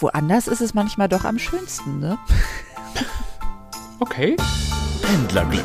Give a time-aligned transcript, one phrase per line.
[0.00, 2.18] woanders ist es manchmal doch am schönsten, ne?
[4.00, 4.36] Okay.
[5.02, 5.64] Pendlerglück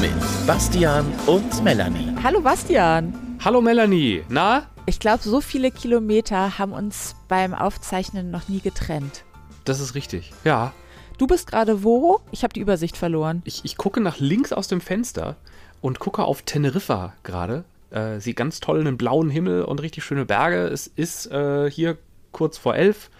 [0.00, 2.14] mit Bastian und Melanie.
[2.22, 3.36] Hallo Bastian.
[3.44, 4.24] Hallo Melanie.
[4.30, 4.68] Na?
[4.86, 9.24] Ich glaube, so viele Kilometer haben uns beim Aufzeichnen noch nie getrennt.
[9.64, 10.32] Das ist richtig.
[10.44, 10.72] Ja.
[11.18, 12.20] Du bist gerade wo?
[12.30, 13.42] Ich habe die Übersicht verloren.
[13.44, 15.36] Ich, ich gucke nach links aus dem Fenster
[15.82, 17.64] und gucke auf Teneriffa gerade.
[17.90, 20.68] Äh, sieht ganz toll einen blauen Himmel und richtig schöne Berge.
[20.68, 21.98] Es ist äh, hier
[22.32, 23.10] kurz vor elf,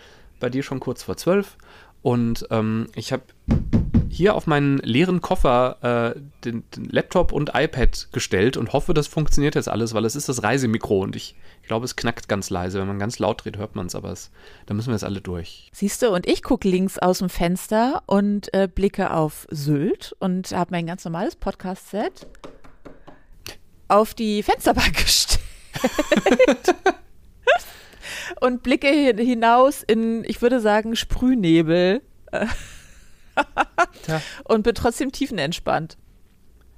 [0.43, 1.57] bei dir schon kurz vor zwölf.
[2.03, 3.23] Und ähm, ich habe
[4.11, 9.07] hier auf meinen leeren Koffer äh, den, den, Laptop und iPad gestellt und hoffe, das
[9.07, 12.51] funktioniert jetzt alles, weil es ist das Reisemikro und ich, ich glaube, es knackt ganz
[12.51, 12.81] leise.
[12.81, 14.31] Wenn man ganz laut dreht, hört man es, aber es,
[14.67, 15.71] da müssen wir jetzt alle durch.
[15.73, 20.51] Siehst du, und ich gucke links aus dem Fenster und äh, blicke auf Sylt und
[20.51, 22.27] habe mein ganz normales Podcast-Set
[23.89, 25.41] auf die Fensterbank gestellt.
[28.41, 32.03] und blicke hinaus in, ich würde sagen, Sprühnebel.
[34.45, 35.97] und bin trotzdem tiefenentspannt.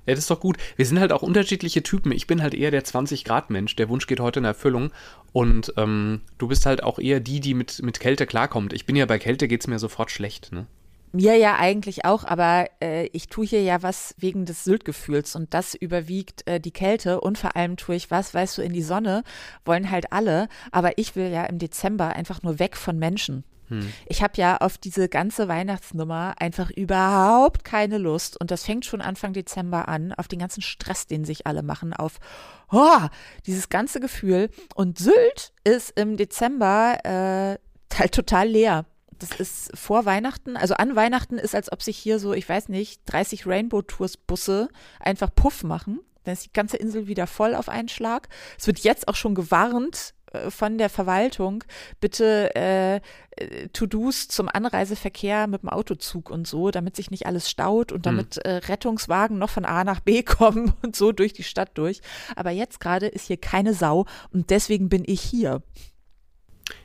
[0.07, 0.59] Ja, das ist doch gut.
[0.77, 2.13] Wir sind halt auch unterschiedliche Typen.
[2.13, 3.75] Ich bin halt eher der 20-Grad-Mensch.
[3.77, 4.91] Der Wunsch geht heute in Erfüllung.
[5.33, 8.73] Und ähm, du bist halt auch eher die, die mit, mit Kälte klarkommt.
[8.75, 10.67] Ich bin ja bei Kälte geht es mir sofort schlecht, ne?
[11.15, 15.55] Mir ja eigentlich auch, aber äh, ich tue hier ja was wegen des Syltgefühls und
[15.55, 18.83] das überwiegt äh, die Kälte und vor allem tue ich was, weißt du, in die
[18.83, 19.23] Sonne
[19.65, 23.45] wollen halt alle, aber ich will ja im Dezember einfach nur weg von Menschen.
[23.69, 23.93] Hm.
[24.07, 28.39] Ich habe ja auf diese ganze Weihnachtsnummer einfach überhaupt keine Lust.
[28.41, 31.95] Und das fängt schon Anfang Dezember an, auf den ganzen Stress, den sich alle machen,
[31.95, 32.19] auf
[32.73, 33.07] oh,
[33.47, 34.51] dieses ganze Gefühl.
[34.75, 38.85] Und Sylt ist im Dezember äh, halt total leer.
[39.19, 42.69] Das ist vor Weihnachten, also an Weihnachten ist, als ob sich hier so, ich weiß
[42.69, 44.69] nicht, 30 Rainbow Tours Busse
[45.01, 46.01] einfach Puff machen.
[46.25, 48.29] Dann ist die ganze Insel wieder voll auf einen Schlag.
[48.59, 51.65] Es wird jetzt auch schon gewarnt, äh, von der Verwaltung
[52.01, 53.01] bitte äh,
[53.73, 58.17] To-Dos zum Anreiseverkehr mit dem Autozug und so, damit sich nicht alles staut und hm.
[58.17, 58.43] damit hm.
[58.45, 62.01] äh, Rettungswagen noch von A nach B kommen und so durch die Stadt durch.
[62.37, 65.63] Aber jetzt gerade ist hier keine Sau und deswegen bin ich hier.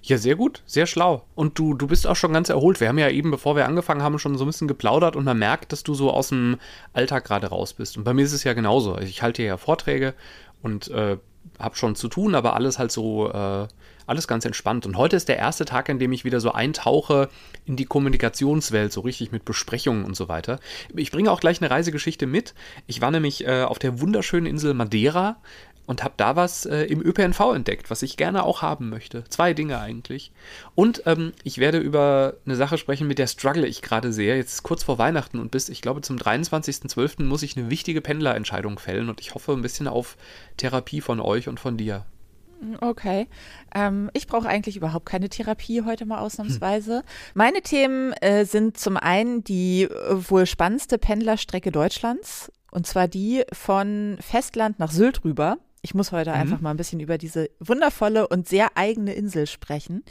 [0.01, 1.23] Ja, sehr gut, sehr schlau.
[1.35, 2.79] Und du, du bist auch schon ganz erholt.
[2.79, 5.39] Wir haben ja eben, bevor wir angefangen haben, schon so ein bisschen geplaudert und man
[5.39, 6.57] merkt, dass du so aus dem
[6.93, 7.97] Alltag gerade raus bist.
[7.97, 8.97] Und bei mir ist es ja genauso.
[8.97, 10.13] Ich halte ja Vorträge
[10.61, 11.17] und äh,
[11.57, 13.67] habe schon zu tun, aber alles halt so, äh,
[14.05, 14.85] alles ganz entspannt.
[14.85, 17.29] Und heute ist der erste Tag, an dem ich wieder so eintauche
[17.65, 20.59] in die Kommunikationswelt, so richtig mit Besprechungen und so weiter.
[20.95, 22.55] Ich bringe auch gleich eine Reisegeschichte mit.
[22.87, 25.37] Ich war nämlich äh, auf der wunderschönen Insel Madeira
[25.89, 29.23] und habe da was äh, im ÖPNV entdeckt, was ich gerne auch haben möchte.
[29.23, 30.31] Zwei Dinge eigentlich.
[30.75, 34.37] Und ähm, ich werde über eine Sache sprechen, mit der struggle ich gerade sehr.
[34.37, 37.23] Jetzt kurz vor Weihnachten und bis, ich glaube, zum 23.12.
[37.23, 40.15] muss ich eine wichtige Pendlerentscheidung fällen und ich hoffe ein bisschen auf
[40.57, 42.05] Therapie von euch und von dir.
[42.81, 43.27] Okay.
[43.73, 46.97] Ähm, ich brauche eigentlich überhaupt keine Therapie heute mal ausnahmsweise.
[46.97, 47.03] Hm.
[47.33, 49.89] Meine Themen äh, sind zum einen die äh,
[50.29, 52.51] wohl spannendste Pendlerstrecke Deutschlands.
[52.69, 55.57] Und zwar die von Festland nach Sylt rüber.
[55.81, 56.35] Ich muss heute mhm.
[56.35, 60.03] einfach mal ein bisschen über diese wundervolle und sehr eigene Insel sprechen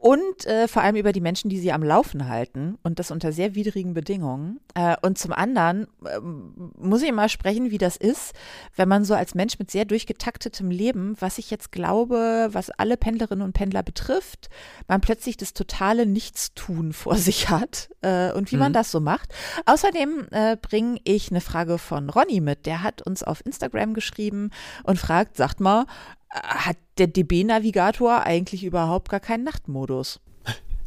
[0.00, 3.32] und äh, vor allem über die Menschen, die sie am Laufen halten und das unter
[3.32, 4.58] sehr widrigen Bedingungen.
[4.74, 8.32] Äh, und zum anderen äh, muss ich mal sprechen, wie das ist,
[8.76, 12.96] wenn man so als Mensch mit sehr durchgetaktetem Leben, was ich jetzt glaube, was alle
[12.96, 14.48] Pendlerinnen und Pendler betrifft,
[14.88, 18.62] man plötzlich das totale Nichtstun vor sich hat äh, und wie mhm.
[18.62, 19.34] man das so macht.
[19.66, 22.64] Außerdem äh, bringe ich eine Frage von Ronny mit.
[22.64, 24.48] Der hat uns auf Instagram geschrieben
[24.82, 25.84] und fragt, sagt mal,
[26.30, 30.20] hat der DB-Navigator eigentlich überhaupt gar keinen Nachtmodus.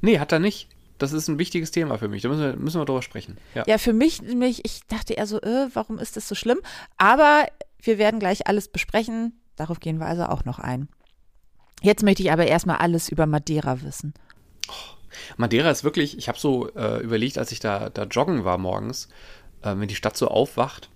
[0.02, 0.70] Nee, hat er nicht.
[0.98, 2.22] Das ist ein wichtiges Thema für mich.
[2.22, 3.38] Da müssen wir, müssen wir drüber sprechen.
[3.56, 6.59] Ja, ja für mich nämlich, ich dachte eher so, äh, warum ist das so schlimm?
[6.98, 7.46] Aber
[7.81, 9.40] wir werden gleich alles besprechen.
[9.56, 10.88] Darauf gehen wir also auch noch ein.
[11.81, 14.14] Jetzt möchte ich aber erstmal alles über Madeira wissen.
[14.70, 14.74] Oh,
[15.38, 19.10] Madeira ist wirklich, ich habe so äh, überlegt, als ich da, da joggen war morgens,
[19.62, 20.90] äh, wenn die Stadt so aufwacht,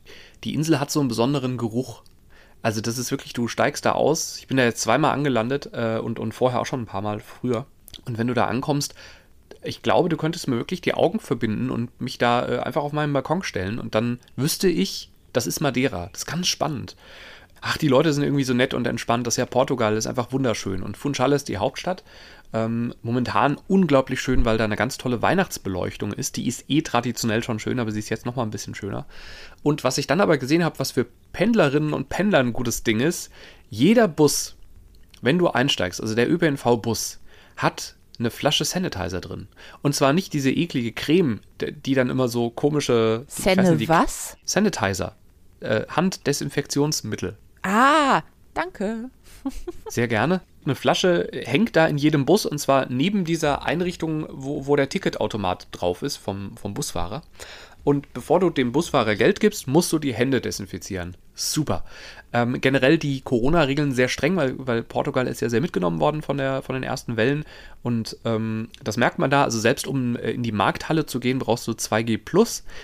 [0.44, 2.03] die Insel hat so einen besonderen Geruch.
[2.62, 4.38] Also das ist wirklich, du steigst da aus.
[4.40, 7.19] Ich bin da jetzt zweimal angelandet äh, und, und vorher auch schon ein paar Mal
[7.19, 7.66] früher.
[8.06, 8.95] Und wenn du da ankommst,
[9.64, 12.93] ich glaube, du könntest mir wirklich die Augen verbinden und mich da äh, einfach auf
[12.93, 16.09] meinen Balkon stellen und dann wüsste ich, das ist Madeira.
[16.11, 16.96] Das ist ganz spannend.
[17.61, 19.26] Ach, die Leute sind irgendwie so nett und entspannt.
[19.26, 20.84] Das ist ja Portugal, ist einfach wunderschön.
[20.84, 22.03] Und Funchal ist die Hauptstadt.
[22.53, 26.38] Ähm, momentan unglaublich schön, weil da eine ganz tolle Weihnachtsbeleuchtung ist.
[26.38, 29.05] Die ist eh traditionell schon schön, aber sie ist jetzt nochmal ein bisschen schöner.
[29.64, 33.02] Und was ich dann aber gesehen habe, was für Pendlerinnen und Pendler ein gutes Ding
[33.02, 33.32] ist,
[33.70, 34.55] jeder Bus,
[35.22, 37.20] wenn du einsteigst, also der ÖPNV-Bus,
[37.58, 39.47] hat eine Flasche Sanitizer drin.
[39.82, 43.26] Und zwar nicht diese eklige Creme, die dann immer so komische.
[43.28, 44.38] Senne was?
[44.46, 45.16] Sanitizer.
[45.59, 47.38] Äh, Handdesinfektionsmittel.
[47.64, 48.22] Ah,
[48.53, 49.09] danke.
[49.90, 50.41] Sehr gerne.
[50.67, 54.90] Eine Flasche hängt da in jedem Bus und zwar neben dieser Einrichtung, wo, wo der
[54.90, 57.23] Ticketautomat drauf ist vom, vom Busfahrer.
[57.84, 61.16] Und bevor du dem Busfahrer Geld gibst, musst du die Hände desinfizieren.
[61.35, 61.85] Super.
[62.34, 66.37] Ähm, generell die Corona-Regeln sehr streng, weil, weil Portugal ist ja sehr mitgenommen worden von,
[66.37, 67.46] der, von den ersten Wellen.
[67.84, 69.46] Und ähm, das merkt man da.
[69.46, 72.19] Also selbst um äh, in die Markthalle zu gehen, brauchst du 2G.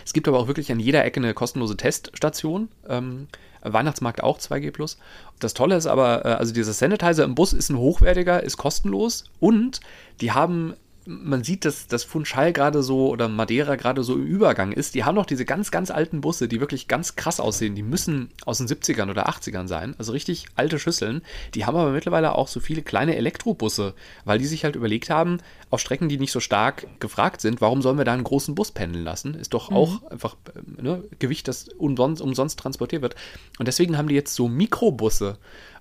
[0.05, 2.69] Es gibt aber auch wirklich an jeder Ecke eine kostenlose Teststation.
[2.87, 3.27] Ähm,
[3.63, 4.97] Weihnachtsmarkt auch 2G
[5.39, 9.25] Das Tolle ist aber, äh, also dieser Sanitizer im Bus ist ein hochwertiger, ist kostenlos
[9.39, 9.79] und
[10.21, 10.73] die haben
[11.05, 14.95] man sieht, dass das Funchal gerade so oder Madeira gerade so im Übergang ist.
[14.95, 17.75] Die haben noch diese ganz, ganz alten Busse, die wirklich ganz krass aussehen.
[17.75, 19.95] Die müssen aus den 70ern oder 80ern sein.
[19.97, 21.21] Also richtig alte Schüsseln.
[21.55, 23.93] Die haben aber mittlerweile auch so viele kleine Elektrobusse,
[24.25, 25.39] weil die sich halt überlegt haben,
[25.69, 28.71] auf Strecken, die nicht so stark gefragt sind, warum sollen wir da einen großen Bus
[28.71, 29.33] pendeln lassen?
[29.33, 29.75] Ist doch mhm.
[29.75, 30.35] auch einfach
[30.81, 33.15] ne, Gewicht, das umsonst, umsonst transportiert wird.
[33.59, 35.37] Und deswegen haben die jetzt so Mikrobusse.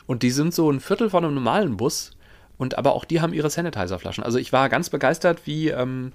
[0.07, 2.13] Und die sind so ein Viertel von einem normalen Bus
[2.63, 4.23] und aber auch die haben ihre Sanitizer-Flaschen.
[4.23, 6.13] Also ich war ganz begeistert, wie ähm,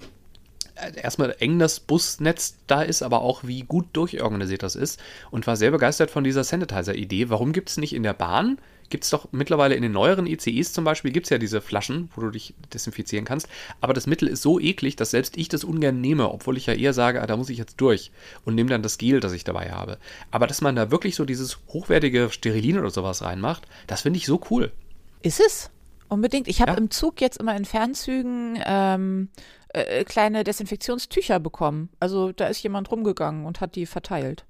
[0.96, 4.98] erstmal eng das Busnetz da ist, aber auch wie gut durchorganisiert das ist.
[5.30, 7.28] Und war sehr begeistert von dieser Sanitizer-Idee.
[7.28, 8.56] Warum gibt es nicht in der Bahn?
[8.88, 12.08] Gibt es doch mittlerweile in den neueren ICEs zum Beispiel, gibt es ja diese Flaschen,
[12.16, 13.46] wo du dich desinfizieren kannst.
[13.82, 16.72] Aber das Mittel ist so eklig, dass selbst ich das ungern nehme, obwohl ich ja
[16.72, 18.10] eher sage, ah, da muss ich jetzt durch
[18.46, 19.98] und nehme dann das Gel, das ich dabei habe.
[20.30, 24.24] Aber dass man da wirklich so dieses hochwertige Sterilin oder sowas reinmacht, das finde ich
[24.24, 24.72] so cool.
[25.20, 25.70] Ist es?
[26.08, 26.48] Unbedingt.
[26.48, 26.78] Ich habe ja.
[26.78, 29.28] im Zug jetzt immer in Fernzügen ähm,
[29.68, 31.90] äh, kleine Desinfektionstücher bekommen.
[32.00, 34.44] Also da ist jemand rumgegangen und hat die verteilt.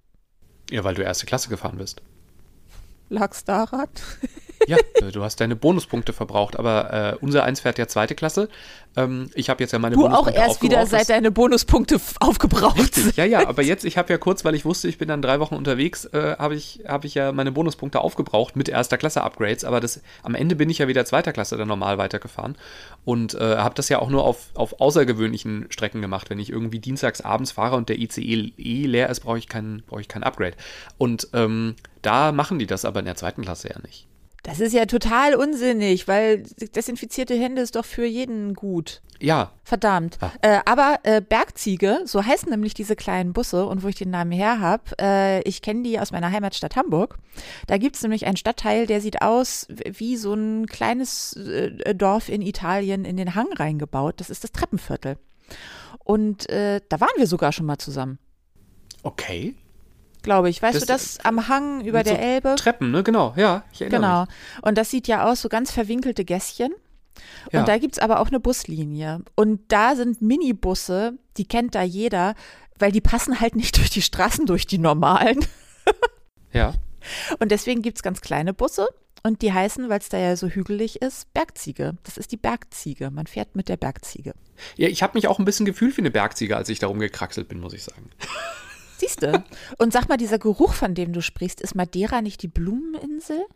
[0.70, 2.02] Ja, weil du erste Klasse gefahren bist.
[3.08, 3.88] Lag's daran?
[4.66, 4.76] ja,
[5.12, 8.48] du hast deine Bonuspunkte verbraucht, aber äh, unser eins fährt ja zweite Klasse.
[8.96, 12.00] Ähm, ich habe jetzt ja meine du Bonuspunkte Du auch erst wieder seit deine Bonuspunkte
[12.20, 13.16] aufgebraucht sind.
[13.16, 15.40] Ja, ja, aber jetzt, ich habe ja kurz, weil ich wusste, ich bin dann drei
[15.40, 19.64] Wochen unterwegs, äh, habe ich, hab ich ja meine Bonuspunkte aufgebraucht mit erster Klasse Upgrades,
[19.64, 22.56] aber das, am Ende bin ich ja wieder zweiter Klasse dann normal weitergefahren
[23.04, 26.30] und äh, habe das ja auch nur auf, auf außergewöhnlichen Strecken gemacht.
[26.30, 29.82] Wenn ich irgendwie dienstags abends fahre und der ICE eh leer ist, brauche ich, kein,
[29.86, 30.56] brauch ich kein Upgrade.
[30.96, 34.07] Und ähm, da machen die das aber in der zweiten Klasse ja nicht.
[34.42, 36.44] Das ist ja total unsinnig, weil
[36.74, 39.02] desinfizierte Hände ist doch für jeden gut.
[39.20, 39.52] Ja.
[39.64, 40.18] Verdammt.
[40.22, 40.32] Ja.
[40.42, 44.30] Äh, aber äh, Bergziege, so heißen nämlich diese kleinen Busse und wo ich den Namen
[44.30, 47.18] her habe, äh, ich kenne die aus meiner Heimatstadt Hamburg.
[47.66, 52.28] Da gibt es nämlich einen Stadtteil, der sieht aus wie so ein kleines äh, Dorf
[52.28, 54.20] in Italien in den Hang reingebaut.
[54.20, 55.16] Das ist das Treppenviertel.
[56.04, 58.18] Und äh, da waren wir sogar schon mal zusammen.
[59.02, 59.56] Okay
[60.28, 60.60] glaube ich.
[60.60, 62.54] Weißt das, du das am Hang über der so Elbe?
[62.56, 63.02] Treppen, ne?
[63.02, 63.64] Genau, ja.
[63.72, 64.20] Ich erinnere genau.
[64.22, 64.62] Mich.
[64.62, 66.72] Und das sieht ja aus, so ganz verwinkelte Gässchen.
[67.46, 67.64] Und ja.
[67.64, 69.22] da gibt es aber auch eine Buslinie.
[69.34, 72.34] Und da sind Minibusse, die kennt da jeder,
[72.78, 75.38] weil die passen halt nicht durch die Straßen, durch die normalen.
[76.52, 76.74] ja.
[77.38, 78.86] Und deswegen gibt es ganz kleine Busse.
[79.22, 81.96] Und die heißen, weil es da ja so hügelig ist, Bergziege.
[82.04, 83.10] Das ist die Bergziege.
[83.10, 84.34] Man fährt mit der Bergziege.
[84.76, 87.48] Ja, ich habe mich auch ein bisschen gefühlt wie eine Bergziege, als ich darum gekraxelt
[87.48, 88.10] bin, muss ich sagen.
[88.98, 89.44] Siehst du?
[89.78, 93.46] Und sag mal, dieser Geruch, von dem du sprichst, ist Madeira nicht die Blumeninsel?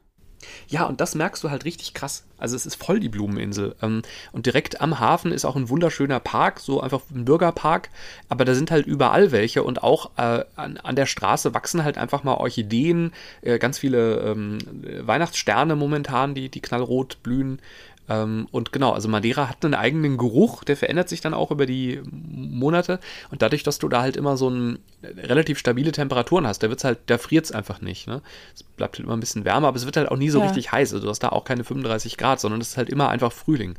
[0.69, 2.25] Ja, und das merkst du halt richtig krass.
[2.39, 3.77] Also es ist voll die Blumeninsel.
[3.83, 4.03] Ähm,
[4.33, 7.91] und direkt am Hafen ist auch ein wunderschöner Park, so einfach ein Bürgerpark.
[8.29, 12.25] Aber da sind halt überall welche und auch äh, an, der Straße wachsen halt einfach
[12.25, 13.13] mal Orchideen,
[13.43, 14.59] äh, ganz viele ähm,
[15.01, 17.61] Weihnachtssterne momentan, die, die knallrot blühen.
[18.09, 21.67] Ähm, und genau, also Madeira hat einen eigenen Geruch, der verändert sich dann auch über
[21.67, 22.99] die Monate.
[23.31, 26.85] Und dadurch, dass du da halt immer so ein relativ stabile Temperaturen hast, da wird's
[26.85, 28.09] halt, da friert es einfach nicht.
[28.09, 28.21] Ne?
[28.55, 30.47] Es bleibt halt immer ein bisschen wärmer, aber es wird halt auch nie so ja.
[30.47, 30.93] richtig heiß.
[30.93, 33.77] Also du hast da auch keine 35 Grad, sondern es ist halt immer einfach Frühling.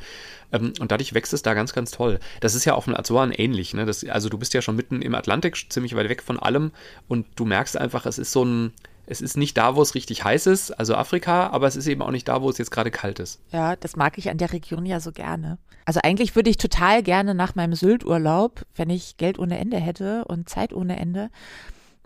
[0.54, 2.20] Ähm, und dadurch wächst es da ganz, ganz toll.
[2.40, 3.74] Das ist ja auf den Azoren ähnlich.
[3.74, 3.86] Ne?
[3.86, 6.72] Das, also du bist ja schon mitten im Atlantik, ziemlich weit weg von allem.
[7.08, 8.74] Und du merkst einfach, es ist so ein
[9.06, 12.02] es ist nicht da, wo es richtig heiß ist, also Afrika, aber es ist eben
[12.02, 13.42] auch nicht da, wo es jetzt gerade kalt ist.
[13.52, 15.58] Ja, das mag ich an der Region ja so gerne.
[15.86, 20.26] Also eigentlich würde ich total gerne nach meinem Sylt-Urlaub, wenn ich Geld ohne Ende hätte
[20.26, 21.30] und Zeit ohne Ende,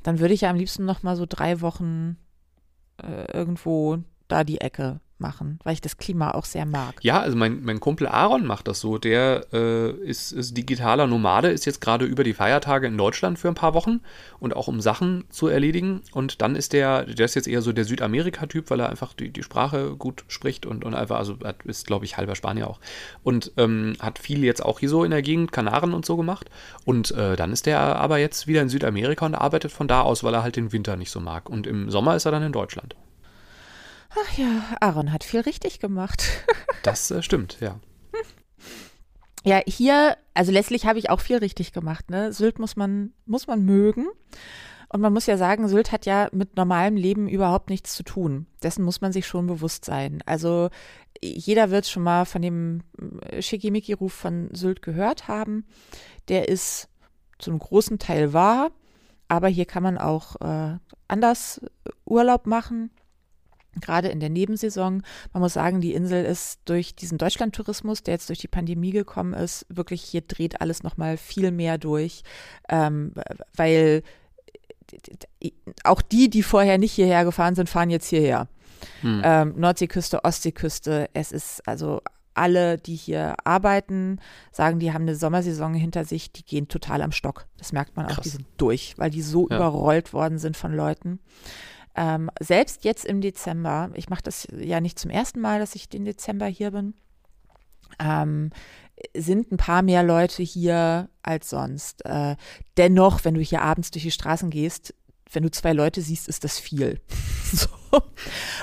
[0.01, 2.17] dann würde ich ja am liebsten noch mal so drei Wochen
[3.01, 6.95] äh, irgendwo da die Ecke machen, weil ich das Klima auch sehr mag.
[7.01, 8.97] Ja, also mein, mein Kumpel Aaron macht das so.
[8.97, 13.47] Der äh, ist, ist digitaler Nomade, ist jetzt gerade über die Feiertage in Deutschland für
[13.47, 14.01] ein paar Wochen
[14.39, 16.01] und auch um Sachen zu erledigen.
[16.11, 19.29] Und dann ist der, der ist jetzt eher so der Südamerika-Typ, weil er einfach die,
[19.29, 22.79] die Sprache gut spricht und, und einfach, also ist, glaube ich, halber Spanier auch.
[23.23, 26.49] Und ähm, hat viel jetzt auch hier so in der Gegend, Kanaren und so gemacht.
[26.85, 30.23] Und äh, dann ist der aber jetzt wieder in Südamerika und arbeitet von da aus,
[30.23, 31.49] weil er halt den Winter nicht so mag.
[31.49, 32.95] Und im Sommer ist er dann in Deutschland.
[34.09, 36.23] Ach ja, Aaron hat viel richtig gemacht.
[36.83, 37.79] das äh, stimmt, ja.
[39.43, 42.09] Ja, hier, also letztlich habe ich auch viel richtig gemacht.
[42.09, 42.33] Ne?
[42.33, 44.07] Sylt muss man, muss man mögen.
[44.89, 48.47] Und man muss ja sagen, Sylt hat ja mit normalem Leben überhaupt nichts zu tun.
[48.61, 50.21] Dessen muss man sich schon bewusst sein.
[50.25, 50.69] Also
[51.21, 52.83] jeder wird schon mal von dem
[53.21, 55.65] äh, Schickimicki-Ruf von Sylt gehört haben.
[56.27, 56.89] Der ist
[57.39, 58.71] zu einem großen Teil wahr,
[59.29, 61.61] aber hier kann man auch äh, anders
[62.05, 62.91] Urlaub machen
[63.79, 65.03] gerade in der Nebensaison.
[65.33, 69.33] Man muss sagen, die Insel ist durch diesen Deutschlandtourismus, der jetzt durch die Pandemie gekommen
[69.33, 72.23] ist, wirklich hier dreht alles nochmal viel mehr durch,
[72.69, 73.13] ähm,
[73.55, 74.03] weil
[75.83, 78.47] auch die, die vorher nicht hierher gefahren sind, fahren jetzt hierher.
[79.01, 79.21] Hm.
[79.23, 82.01] Ähm, Nordseeküste, Ostseeküste, es ist also
[82.37, 84.19] alle, die hier arbeiten,
[84.51, 87.47] sagen, die haben eine Sommersaison hinter sich, die gehen total am Stock.
[87.57, 89.55] Das merkt man auch, die sind durch, weil die so ja.
[89.55, 91.19] überrollt worden sind von Leuten.
[91.97, 95.89] Ähm, selbst jetzt im Dezember, ich mache das ja nicht zum ersten Mal, dass ich
[95.89, 96.93] den Dezember hier bin,
[97.99, 98.51] ähm,
[99.15, 102.05] sind ein paar mehr Leute hier als sonst.
[102.05, 102.35] Äh,
[102.77, 104.93] dennoch, wenn du hier abends durch die Straßen gehst,
[105.31, 107.01] wenn du zwei Leute siehst, ist das viel.
[107.51, 107.67] so.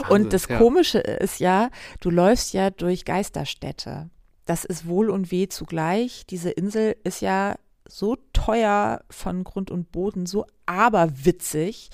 [0.09, 0.47] Und das.
[0.47, 4.11] Komische ist ja, du läufst ja durch Geisterstädte.
[4.45, 6.25] Das ist Wohl und Weh zugleich.
[6.27, 7.57] Diese Insel ist ja
[7.89, 11.91] so teuer von Grund und Boden, so aberwitzig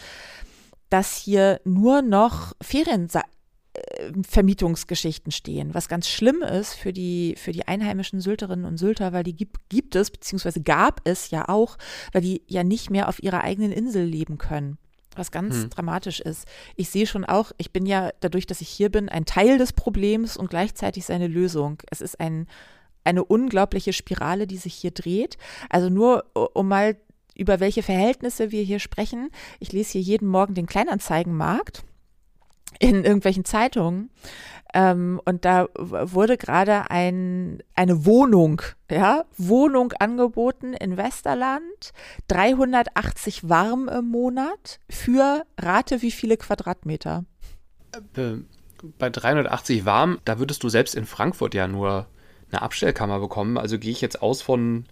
[0.90, 8.20] dass hier nur noch Ferienvermietungsgeschichten stehen, was ganz schlimm ist für die, für die einheimischen
[8.20, 11.78] Sylterinnen und Sylter, weil die gibt, gibt es, beziehungsweise gab es ja auch,
[12.12, 14.76] weil die ja nicht mehr auf ihrer eigenen Insel leben können
[15.16, 15.70] was ganz hm.
[15.70, 16.46] dramatisch ist.
[16.76, 19.72] Ich sehe schon auch, ich bin ja dadurch, dass ich hier bin, ein Teil des
[19.72, 21.82] Problems und gleichzeitig seine Lösung.
[21.90, 22.46] Es ist ein,
[23.04, 25.36] eine unglaubliche Spirale, die sich hier dreht.
[25.68, 26.96] Also nur, um mal
[27.34, 29.30] über welche Verhältnisse wir hier sprechen.
[29.58, 31.84] Ich lese hier jeden Morgen den Kleinanzeigenmarkt
[32.78, 34.10] in irgendwelchen Zeitungen.
[34.72, 41.92] Ähm, und da wurde gerade ein, eine Wohnung, ja, Wohnung angeboten in Westerland,
[42.28, 47.24] 380 warm im Monat für Rate wie viele Quadratmeter?
[48.16, 48.36] Äh,
[48.98, 52.06] bei 380 warm, da würdest du selbst in Frankfurt ja nur
[52.50, 53.58] eine Abstellkammer bekommen.
[53.58, 54.86] Also gehe ich jetzt aus von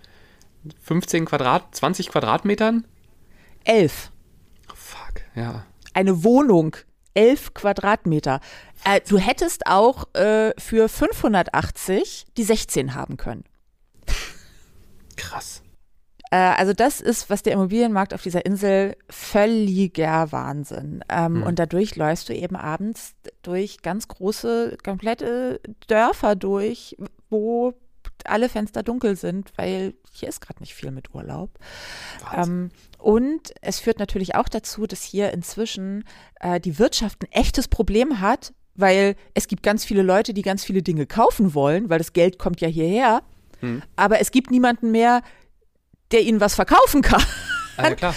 [0.82, 2.86] 15 Quadrat, 20 Quadratmetern?
[3.64, 4.10] Elf.
[4.70, 5.64] Oh, fuck, ja.
[5.94, 6.76] Eine Wohnung,
[7.14, 8.40] elf Quadratmeter.
[8.84, 13.44] Äh, du hättest auch äh, für 580 die 16 haben können.
[15.16, 15.62] Krass.
[16.30, 21.02] Äh, also das ist, was der Immobilienmarkt auf dieser Insel völliger Wahnsinn.
[21.08, 21.42] Ähm, hm.
[21.42, 26.96] Und dadurch läufst du eben abends durch ganz große, komplette Dörfer durch,
[27.30, 27.74] wo
[28.26, 31.50] alle Fenster dunkel sind, weil hier ist gerade nicht viel mit Urlaub.
[32.34, 36.04] Ähm, und es führt natürlich auch dazu, dass hier inzwischen
[36.40, 40.64] äh, die Wirtschaft ein echtes Problem hat, weil es gibt ganz viele Leute, die ganz
[40.64, 43.22] viele Dinge kaufen wollen, weil das Geld kommt ja hierher.
[43.60, 43.82] Hm.
[43.96, 45.22] Aber es gibt niemanden mehr,
[46.12, 47.22] der ihnen was verkaufen kann.
[47.76, 48.14] Ja, klar.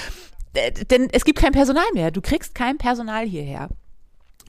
[0.89, 2.11] Denn es gibt kein Personal mehr.
[2.11, 3.69] Du kriegst kein Personal hierher.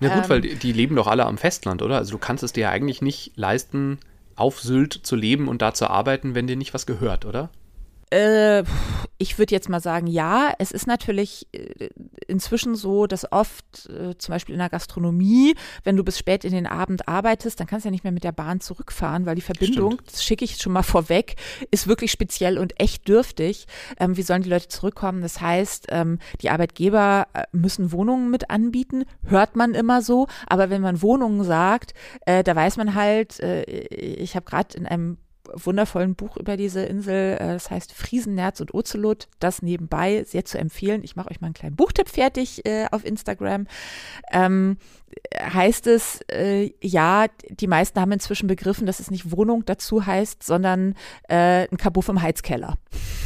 [0.00, 1.96] Ja gut, ähm, weil die, die, leben doch alle am Festland, oder?
[1.96, 3.98] Also du kannst es dir ja eigentlich nicht leisten,
[4.36, 7.50] auf Sylt zu leben und da zu arbeiten, wenn dir nicht was gehört, oder?
[8.12, 8.64] Äh,
[9.16, 10.52] ich würde jetzt mal sagen, ja.
[10.58, 11.88] Es ist natürlich äh,
[12.26, 15.54] inzwischen so, dass oft, äh, zum Beispiel in der Gastronomie,
[15.84, 18.24] wenn du bis spät in den Abend arbeitest, dann kannst du ja nicht mehr mit
[18.24, 20.12] der Bahn zurückfahren, weil die Verbindung, Stimmt.
[20.12, 21.36] das schicke ich schon mal vorweg,
[21.70, 23.66] ist wirklich speziell und echt dürftig.
[23.98, 25.22] Ähm, wie sollen die Leute zurückkommen?
[25.22, 30.26] Das heißt, ähm, die Arbeitgeber müssen Wohnungen mit anbieten, hört man immer so.
[30.46, 31.94] Aber wenn man Wohnungen sagt,
[32.26, 35.16] äh, da weiß man halt, ich habe gerade in einem
[35.54, 37.34] wundervollen Buch über diese Insel.
[37.34, 39.28] Äh, das heißt Friesen, Nerz und Ozelot.
[39.38, 41.02] Das nebenbei sehr zu empfehlen.
[41.04, 43.66] Ich mache euch mal einen kleinen Buchtipp fertig äh, auf Instagram.
[44.30, 44.76] Ähm,
[45.38, 50.42] heißt es, äh, ja, die meisten haben inzwischen begriffen, dass es nicht Wohnung dazu heißt,
[50.42, 50.94] sondern
[51.28, 52.78] äh, ein Kabuff im Heizkeller.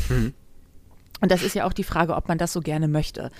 [0.09, 0.35] Mhm.
[1.21, 3.31] Und das ist ja auch die Frage, ob man das so gerne möchte.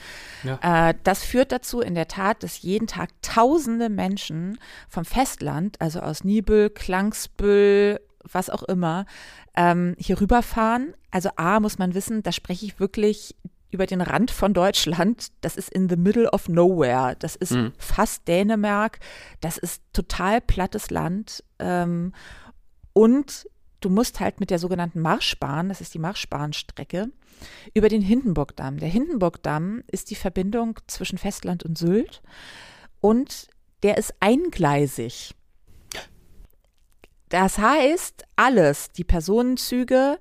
[0.43, 0.89] Ja.
[0.91, 6.01] Äh, das führt dazu in der Tat, dass jeden Tag tausende Menschen vom Festland, also
[6.01, 9.07] aus Nibel, Klangsbüll, was auch immer,
[9.57, 10.95] ähm, hier rüberfahren.
[11.11, 13.37] Also A, muss man wissen, da spreche ich wirklich
[13.71, 15.29] über den Rand von Deutschland.
[15.41, 17.17] Das ist in the middle of nowhere.
[17.19, 17.73] Das ist mhm.
[17.79, 19.01] fast Dänemark.
[19.41, 21.45] Das ist total plattes Land.
[21.59, 22.13] Ähm,
[22.93, 23.49] und
[23.81, 27.11] du musst halt mit der sogenannten Marschbahn, das ist die Marschbahnstrecke,
[27.75, 28.79] über den Hindenburgdamm.
[28.79, 32.23] Der Hindenburgdamm ist die Verbindung zwischen Festland und Sylt
[33.01, 33.49] und
[33.83, 35.35] der ist eingleisig.
[37.29, 40.19] Das heißt, alles, die Personenzüge,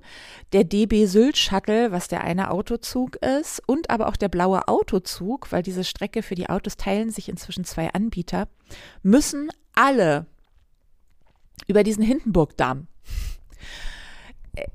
[0.54, 5.52] der DB Sylt Shuttle, was der eine Autozug ist, und aber auch der blaue Autozug,
[5.52, 8.48] weil diese Strecke für die Autos teilen sich inzwischen zwei Anbieter,
[9.04, 10.26] müssen alle
[11.68, 12.88] über diesen Hindenburgdamm.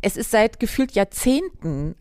[0.03, 1.97] Es ist seit gefühlt Jahrzehnten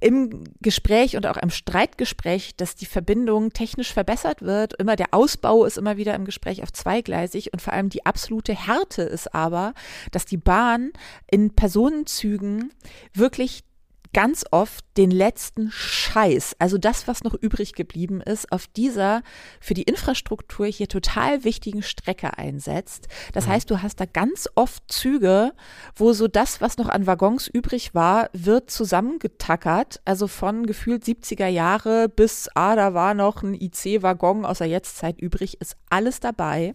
[0.00, 4.74] im Gespräch und auch im Streitgespräch, dass die Verbindung technisch verbessert wird.
[4.74, 8.54] Immer der Ausbau ist immer wieder im Gespräch auf zweigleisig und vor allem die absolute
[8.54, 9.74] Härte ist aber,
[10.10, 10.92] dass die Bahn
[11.30, 12.72] in Personenzügen
[13.14, 13.64] wirklich
[14.12, 19.22] ganz oft den letzten Scheiß, also das, was noch übrig geblieben ist, auf dieser
[19.60, 23.08] für die Infrastruktur hier total wichtigen Strecke einsetzt.
[23.32, 23.50] Das mhm.
[23.50, 25.52] heißt, du hast da ganz oft Züge,
[25.96, 31.48] wo so das, was noch an Waggons übrig war, wird zusammengetackert, also von gefühlt 70er
[31.48, 36.74] Jahre bis, ah, da war noch ein IC-Waggon aus der Jetztzeit übrig, ist alles dabei.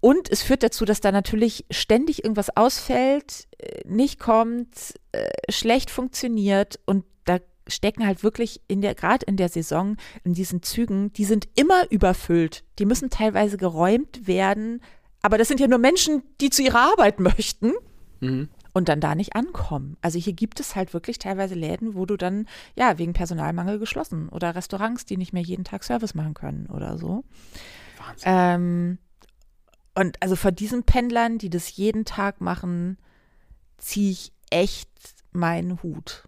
[0.00, 5.90] Und es führt dazu, dass da natürlich ständig irgendwas ausfällt, äh, nicht kommt, äh, schlecht
[5.90, 11.12] funktioniert und da stecken halt wirklich in der, gerade in der Saison, in diesen Zügen,
[11.12, 12.64] die sind immer überfüllt.
[12.78, 14.82] Die müssen teilweise geräumt werden.
[15.22, 17.72] Aber das sind ja nur Menschen, die zu ihrer Arbeit möchten.
[18.20, 18.48] Mhm.
[18.72, 19.96] Und dann da nicht ankommen.
[20.00, 24.28] Also hier gibt es halt wirklich teilweise Läden, wo du dann, ja, wegen Personalmangel geschlossen
[24.28, 27.24] oder Restaurants, die nicht mehr jeden Tag Service machen können oder so.
[27.98, 28.32] Wahnsinn.
[28.32, 28.98] Ähm,
[29.96, 32.96] und also vor diesen Pendlern, die das jeden Tag machen,
[33.76, 34.88] ziehe ich echt
[35.32, 36.24] meinen Hut.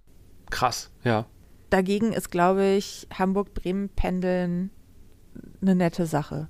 [0.51, 1.27] Krass, ja.
[1.71, 4.71] Dagegen ist, glaube ich, Hamburg-Bremen-Pendeln
[5.61, 6.49] eine nette Sache.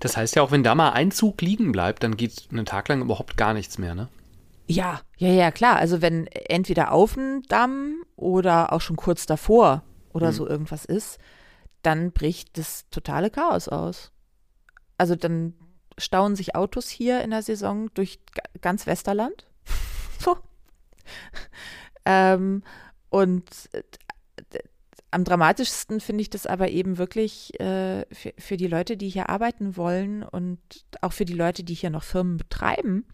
[0.00, 2.88] Das heißt ja auch, wenn da mal ein Zug liegen bleibt, dann geht einen Tag
[2.88, 4.08] lang überhaupt gar nichts mehr, ne?
[4.66, 5.76] Ja, ja, ja, klar.
[5.76, 9.82] Also wenn entweder auf dem Damm oder auch schon kurz davor
[10.12, 10.34] oder hm.
[10.34, 11.18] so irgendwas ist,
[11.82, 14.12] dann bricht das totale Chaos aus.
[14.98, 15.54] Also dann
[15.98, 18.20] stauen sich Autos hier in der Saison durch
[18.60, 19.46] ganz Westerland.
[20.18, 20.36] so.
[22.04, 22.62] ähm,
[23.10, 23.82] und äh,
[25.10, 29.28] am dramatischsten finde ich das aber eben wirklich äh, für, für, die Leute, die hier
[29.28, 30.58] arbeiten wollen und
[31.02, 33.04] auch für die Leute, die hier noch Firmen betreiben.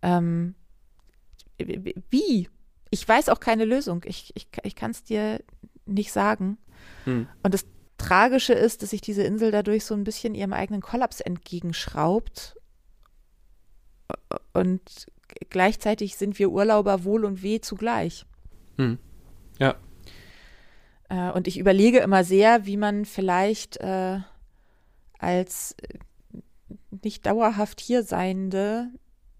[0.00, 0.54] Ähm,
[1.58, 2.48] wie?
[2.90, 4.02] Ich weiß auch keine Lösung.
[4.06, 5.42] Ich, ich, ich kann es dir
[5.84, 6.58] nicht sagen.
[7.04, 7.28] Hm.
[7.42, 7.66] Und das
[7.98, 12.56] Tragische ist, dass sich diese Insel dadurch so ein bisschen ihrem eigenen Kollaps entgegenschraubt.
[14.52, 15.06] Und
[15.50, 18.26] gleichzeitig sind wir Urlauber wohl und weh zugleich.
[18.76, 18.98] Hm.
[19.58, 19.76] Ja.
[21.08, 24.20] Äh, und ich überlege immer sehr, wie man vielleicht äh,
[25.18, 25.98] als äh,
[27.02, 28.88] nicht dauerhaft hier Seiende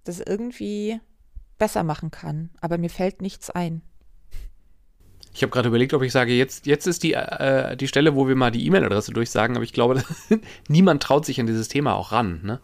[0.04, 1.00] das irgendwie
[1.58, 2.50] besser machen kann.
[2.60, 3.82] Aber mir fällt nichts ein.
[5.34, 8.28] Ich habe gerade überlegt, ob ich sage, jetzt, jetzt ist die, äh, die Stelle, wo
[8.28, 10.02] wir mal die E-Mail-Adresse durchsagen, aber ich glaube,
[10.68, 12.60] niemand traut sich an dieses Thema auch ran, ne?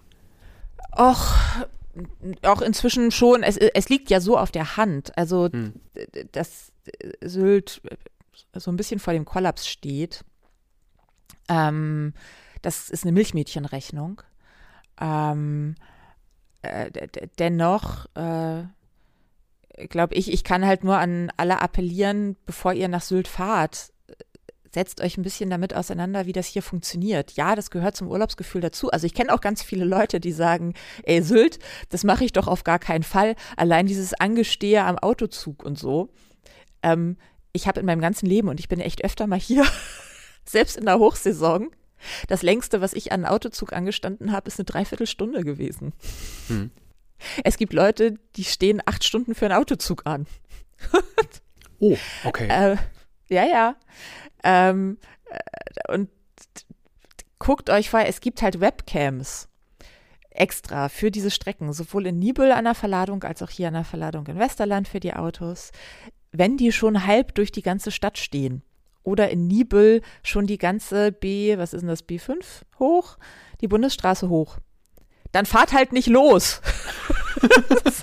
[0.97, 1.35] Och,
[2.43, 5.17] auch inzwischen schon, es, es liegt ja so auf der Hand.
[5.17, 5.75] Also, hm.
[6.33, 6.73] dass
[7.21, 7.81] Sylt
[8.55, 10.25] so ein bisschen vor dem Kollaps steht.
[11.49, 12.15] Ähm,
[12.63, 14.23] das ist eine Milchmädchenrechnung.
[15.01, 15.75] Ähm,
[16.63, 16.91] äh,
[17.39, 18.65] dennoch äh,
[19.89, 23.93] glaube ich, ich kann halt nur an alle appellieren, bevor ihr nach Sylt fahrt,
[24.73, 27.33] setzt euch ein bisschen damit auseinander, wie das hier funktioniert.
[27.33, 28.91] Ja, das gehört zum Urlaubsgefühl dazu.
[28.91, 32.47] Also ich kenne auch ganz viele Leute, die sagen, ey Sylt, das mache ich doch
[32.47, 33.35] auf gar keinen Fall.
[33.57, 36.11] Allein dieses Angestehe am Autozug und so.
[36.83, 37.17] Ähm,
[37.53, 39.65] ich habe in meinem ganzen Leben, und ich bin echt öfter mal hier,
[40.45, 41.71] selbst in der Hochsaison,
[42.29, 45.93] das längste, was ich an Autozug angestanden habe, ist eine Dreiviertelstunde gewesen.
[46.47, 46.71] Hm.
[47.43, 50.27] Es gibt Leute, die stehen acht Stunden für einen Autozug an.
[51.81, 52.47] oh, okay.
[52.49, 52.77] Äh,
[53.29, 53.77] ja, ja.
[54.49, 56.09] Ähm, äh, und
[57.39, 59.49] guckt euch vor, es gibt halt Webcams
[60.31, 63.85] extra für diese Strecken, sowohl in Nibel an der Verladung als auch hier an der
[63.85, 65.73] Verladung in Westerland für die Autos,
[66.31, 68.63] wenn die schon halb durch die ganze Stadt stehen.
[69.03, 72.37] Oder in Nibel schon die ganze B, was ist denn das, B5
[72.79, 73.17] hoch,
[73.61, 74.59] die Bundesstraße hoch
[75.33, 76.61] dann fahrt halt nicht los.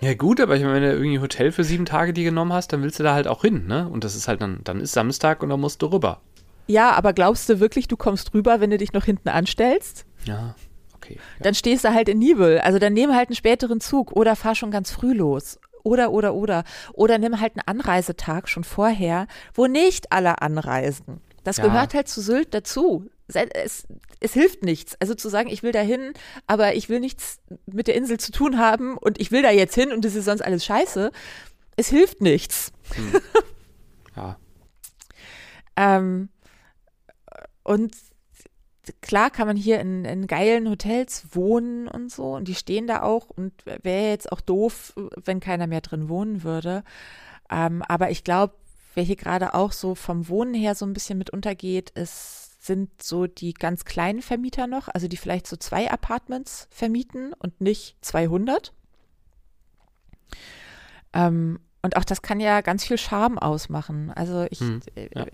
[0.00, 2.72] ja gut, aber ich meine, wenn du irgendwie Hotel für sieben Tage die genommen hast,
[2.72, 3.88] dann willst du da halt auch hin, ne?
[3.88, 6.20] Und das ist halt dann, dann ist Samstag und dann musst du rüber.
[6.66, 10.04] Ja, aber glaubst du wirklich, du kommst rüber, wenn du dich noch hinten anstellst?
[10.24, 10.54] Ja,
[10.94, 11.14] okay.
[11.14, 11.44] Ja.
[11.44, 12.58] Dann stehst du halt in Nibel.
[12.60, 15.58] Also dann nehme halt einen späteren Zug oder fahr schon ganz früh los.
[15.84, 16.64] Oder, oder, oder.
[16.94, 21.20] Oder nimm halt einen Anreisetag schon vorher, wo nicht alle anreisen.
[21.44, 21.64] Das ja.
[21.64, 23.86] gehört halt zu Sylt dazu es,
[24.20, 24.96] es hilft nichts.
[25.00, 26.12] Also zu sagen, ich will da hin,
[26.46, 29.74] aber ich will nichts mit der Insel zu tun haben und ich will da jetzt
[29.74, 31.10] hin und das ist sonst alles scheiße.
[31.76, 32.72] Es hilft nichts.
[32.94, 33.20] Hm.
[34.16, 34.36] Ja.
[35.76, 36.28] ähm,
[37.64, 37.94] und
[39.00, 43.02] klar kann man hier in, in geilen Hotels wohnen und so und die stehen da
[43.02, 46.84] auch und wäre jetzt auch doof, wenn keiner mehr drin wohnen würde.
[47.50, 48.54] Ähm, aber ich glaube,
[48.94, 53.02] wer hier gerade auch so vom Wohnen her so ein bisschen mit untergeht, ist sind
[53.02, 57.96] so die ganz kleinen Vermieter noch, also die vielleicht so zwei Apartments vermieten und nicht
[58.02, 58.72] 200.
[61.12, 64.10] Ähm, Und auch das kann ja ganz viel Charme ausmachen.
[64.10, 65.24] Also ich, Hm, äh, ja.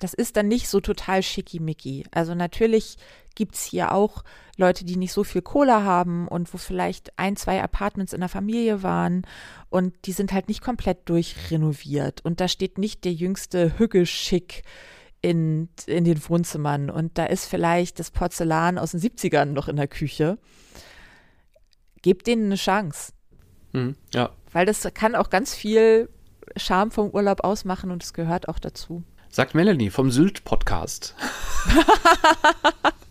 [0.00, 2.06] das ist dann nicht so total schickimicki.
[2.12, 2.96] Also natürlich
[3.34, 4.24] gibt es hier auch
[4.56, 8.30] Leute, die nicht so viel Kohle haben und wo vielleicht ein, zwei Apartments in der
[8.30, 9.26] Familie waren
[9.68, 12.24] und die sind halt nicht komplett durchrenoviert.
[12.24, 14.62] Und da steht nicht der jüngste Hügge-Schick
[15.22, 19.76] in, in den Wohnzimmern und da ist vielleicht das Porzellan aus den 70ern noch in
[19.76, 20.38] der Küche.
[22.02, 23.12] Gebt denen eine Chance.
[23.72, 24.30] Hm, ja.
[24.52, 26.10] Weil das kann auch ganz viel
[26.56, 29.04] Charme vom Urlaub ausmachen und es gehört auch dazu.
[29.30, 31.14] Sagt Melanie vom Sylt-Podcast.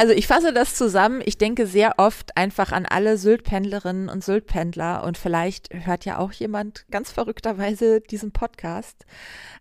[0.00, 1.20] Also ich fasse das zusammen.
[1.22, 6.32] Ich denke sehr oft einfach an alle Sylt-Pendlerinnen und Sylt-Pendler und vielleicht hört ja auch
[6.32, 9.04] jemand ganz verrückterweise diesen Podcast.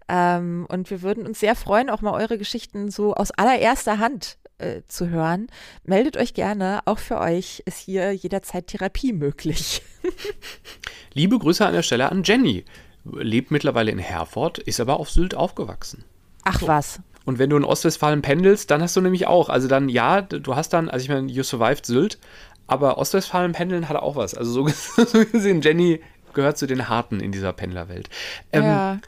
[0.07, 4.37] Ähm, und wir würden uns sehr freuen, auch mal eure Geschichten so aus allererster Hand
[4.59, 5.47] äh, zu hören.
[5.83, 6.79] Meldet euch gerne.
[6.85, 9.81] Auch für euch ist hier jederzeit Therapie möglich.
[11.13, 12.63] Liebe Grüße an der Stelle an Jenny.
[13.03, 16.05] Lebt mittlerweile in Herford, ist aber auf Sylt aufgewachsen.
[16.45, 17.01] Ach was.
[17.25, 19.49] Und wenn du in Ostwestfalen pendelst, dann hast du nämlich auch.
[19.49, 22.17] Also dann, ja, du hast dann, also ich meine, you survived Sylt,
[22.67, 24.35] aber Ostwestfalen pendeln hat auch was.
[24.35, 26.01] Also so, gesehen, Jenny
[26.33, 28.09] gehört zu den Harten in dieser Pendlerwelt.
[28.51, 28.99] Ähm, ja.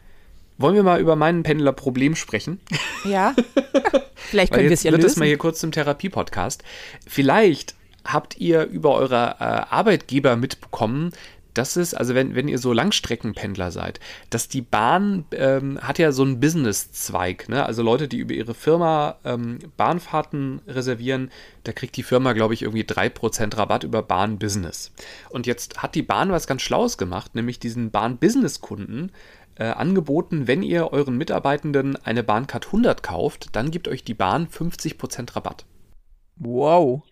[0.57, 2.59] Wollen wir mal über mein Pendlerproblem sprechen?
[3.03, 3.35] Ja.
[4.15, 5.29] Vielleicht können wir es ja wird es mal lösen.
[5.29, 6.63] hier kurz zum Therapie-Podcast.
[7.07, 11.11] Vielleicht habt ihr über eure äh, Arbeitgeber mitbekommen,
[11.53, 16.11] dass es, also wenn, wenn ihr so Langstreckenpendler seid, dass die Bahn ähm, hat ja
[16.11, 17.65] so einen Business-Zweig, ne?
[17.65, 21.31] Also Leute, die über ihre Firma ähm, Bahnfahrten reservieren,
[21.63, 24.91] da kriegt die Firma, glaube ich, irgendwie 3% Rabatt über Bahn-Business.
[25.29, 29.11] Und jetzt hat die Bahn was ganz Schlaues gemacht, nämlich diesen Bahn-Business-Kunden
[29.55, 34.47] äh, angeboten, wenn ihr euren Mitarbeitenden eine Bahncard 100 kauft, dann gibt euch die Bahn
[34.47, 35.65] 50% Rabatt.
[36.37, 37.03] Wow.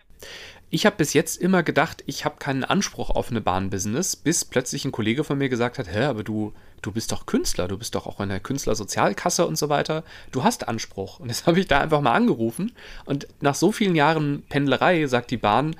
[0.72, 4.86] Ich habe bis jetzt immer gedacht, ich habe keinen Anspruch auf eine Bahnbusiness, bis plötzlich
[4.86, 6.54] ein Kollege von mir gesagt hat, hä, aber du,
[6.84, 10.04] du bist doch Künstler, du bist doch auch in der Künstlersozialkasse und so weiter.
[10.32, 11.20] Du hast Anspruch.
[11.20, 12.72] Und jetzt habe ich da einfach mal angerufen
[13.06, 15.76] und nach so vielen Jahren Pendlerei sagt die Bahn,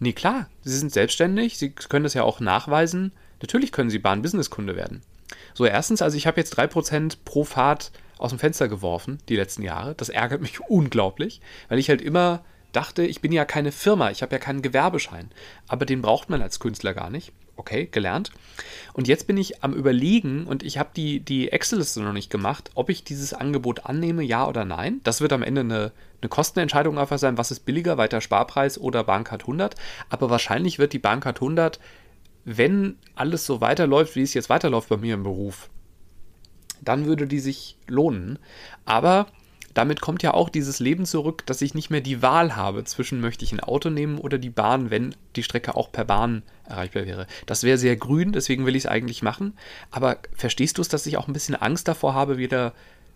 [0.00, 3.12] nee klar, Sie sind selbstständig, Sie können das ja auch nachweisen.
[3.42, 5.02] Natürlich können Sie Bahn-Business-Kunde werden.
[5.54, 9.62] So, erstens, also ich habe jetzt 3% pro Fahrt aus dem Fenster geworfen, die letzten
[9.62, 9.94] Jahre.
[9.94, 14.22] Das ärgert mich unglaublich, weil ich halt immer dachte, ich bin ja keine Firma, ich
[14.22, 15.30] habe ja keinen Gewerbeschein.
[15.68, 17.32] Aber den braucht man als Künstler gar nicht.
[17.56, 18.32] Okay, gelernt.
[18.94, 22.70] Und jetzt bin ich am Überlegen und ich habe die, die Excel-Liste noch nicht gemacht,
[22.74, 25.00] ob ich dieses Angebot annehme, ja oder nein.
[25.04, 29.04] Das wird am Ende eine, eine Kostenentscheidung einfach sein, was ist billiger, weiter Sparpreis oder
[29.04, 29.76] Bahncard 100.
[30.08, 31.78] Aber wahrscheinlich wird die Bahncard 100
[32.44, 35.70] wenn alles so weiterläuft, wie es jetzt weiterläuft bei mir im Beruf,
[36.80, 38.38] dann würde die sich lohnen.
[38.84, 39.26] Aber
[39.74, 43.20] damit kommt ja auch dieses Leben zurück, dass ich nicht mehr die Wahl habe zwischen
[43.20, 47.06] möchte ich ein Auto nehmen oder die Bahn, wenn die Strecke auch per Bahn erreichbar
[47.06, 47.26] wäre.
[47.46, 49.54] Das wäre sehr grün, deswegen will ich es eigentlich machen.
[49.90, 52.72] Aber verstehst du es, dass ich auch ein bisschen Angst davor habe, wieder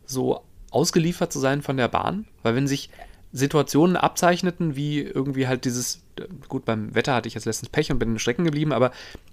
[0.07, 2.27] so ausgeliefert zu sein von der Bahn?
[2.42, 2.90] Weil wenn sich
[3.33, 6.03] Situationen abzeichneten, wie irgendwie halt dieses,
[6.49, 8.92] gut, beim Wetter hatte ich jetzt letztens Pech und bin in Strecken geblieben, aber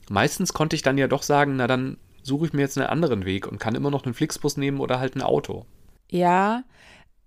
[0.10, 3.26] meistens konnte ich dann ja doch sagen, na dann suche ich mir jetzt einen anderen
[3.26, 5.66] Weg und kann immer noch einen Flixbus nehmen oder halt ein Auto.
[6.10, 6.64] Ja,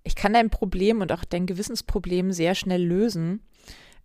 [0.07, 3.41] ich kann dein Problem und auch dein Gewissensproblem sehr schnell lösen.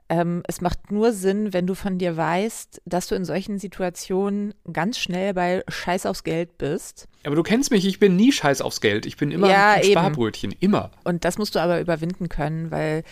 [0.08, 4.52] Ähm, es macht nur Sinn, wenn du von dir weißt, dass du in solchen Situationen
[4.70, 7.08] ganz schnell bei Scheiß aufs Geld bist.
[7.24, 9.06] Aber du kennst mich, ich bin nie scheiß aufs Geld.
[9.06, 9.92] Ich bin immer Ja, ein eben.
[9.92, 10.90] Sparbrötchen, immer.
[11.04, 13.04] Und das musst du aber überwinden können, weil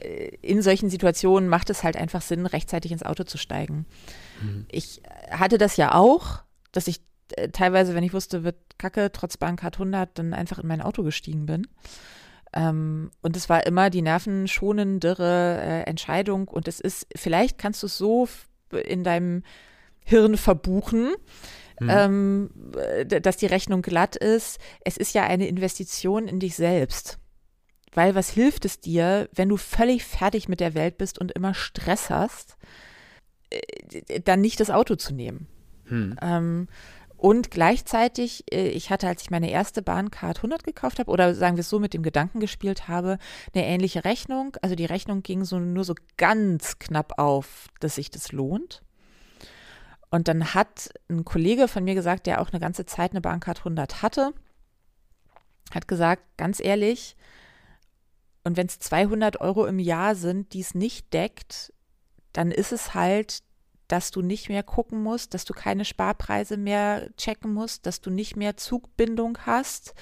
[0.00, 3.86] äh, in solchen Situationen macht es halt einfach Sinn, rechtzeitig ins Auto zu steigen.
[4.72, 6.40] Ich hatte das ja auch,
[6.72, 7.00] dass ich
[7.36, 11.02] äh, teilweise, wenn ich wusste, wird Kacke, trotz Bahncard 100, dann einfach in mein Auto
[11.02, 11.66] gestiegen bin.
[12.52, 16.48] Ähm, und es war immer die nervenschonendere äh, Entscheidung.
[16.48, 18.28] Und es ist, vielleicht kannst du es so
[18.70, 19.42] in deinem
[20.04, 21.14] Hirn verbuchen,
[21.80, 24.58] ähm, äh, dass die Rechnung glatt ist.
[24.80, 27.18] Es ist ja eine Investition in dich selbst.
[27.92, 31.54] Weil was hilft es dir, wenn du völlig fertig mit der Welt bist und immer
[31.54, 32.56] Stress hast,
[33.50, 35.46] äh, dann nicht das Auto zu nehmen?
[35.84, 36.16] Hm.
[36.20, 36.68] Ähm,
[37.18, 41.56] und gleichzeitig, äh, ich hatte, als ich meine erste Bahncard 100 gekauft habe, oder sagen
[41.56, 43.18] wir es so, mit dem Gedanken gespielt habe,
[43.52, 44.56] eine ähnliche Rechnung.
[44.62, 48.82] Also die Rechnung ging so nur so ganz knapp auf, dass sich das lohnt.
[50.10, 53.58] Und dann hat ein Kollege von mir gesagt, der auch eine ganze Zeit eine Bahncard
[53.58, 54.32] 100 hatte,
[55.74, 57.16] hat gesagt, ganz ehrlich,
[58.44, 61.72] und wenn es 200 Euro im Jahr sind, die es nicht deckt,
[62.32, 63.40] dann ist es halt,
[63.88, 68.10] dass du nicht mehr gucken musst, dass du keine Sparpreise mehr checken musst, dass du
[68.10, 69.94] nicht mehr Zugbindung hast,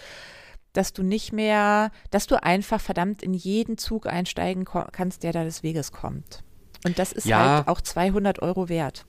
[0.72, 5.44] dass du nicht mehr, dass du einfach verdammt in jeden Zug einsteigen kannst, der da
[5.44, 6.42] des Weges kommt.
[6.84, 7.56] Und das ist Ja.
[7.58, 9.06] halt auch 200 Euro wert.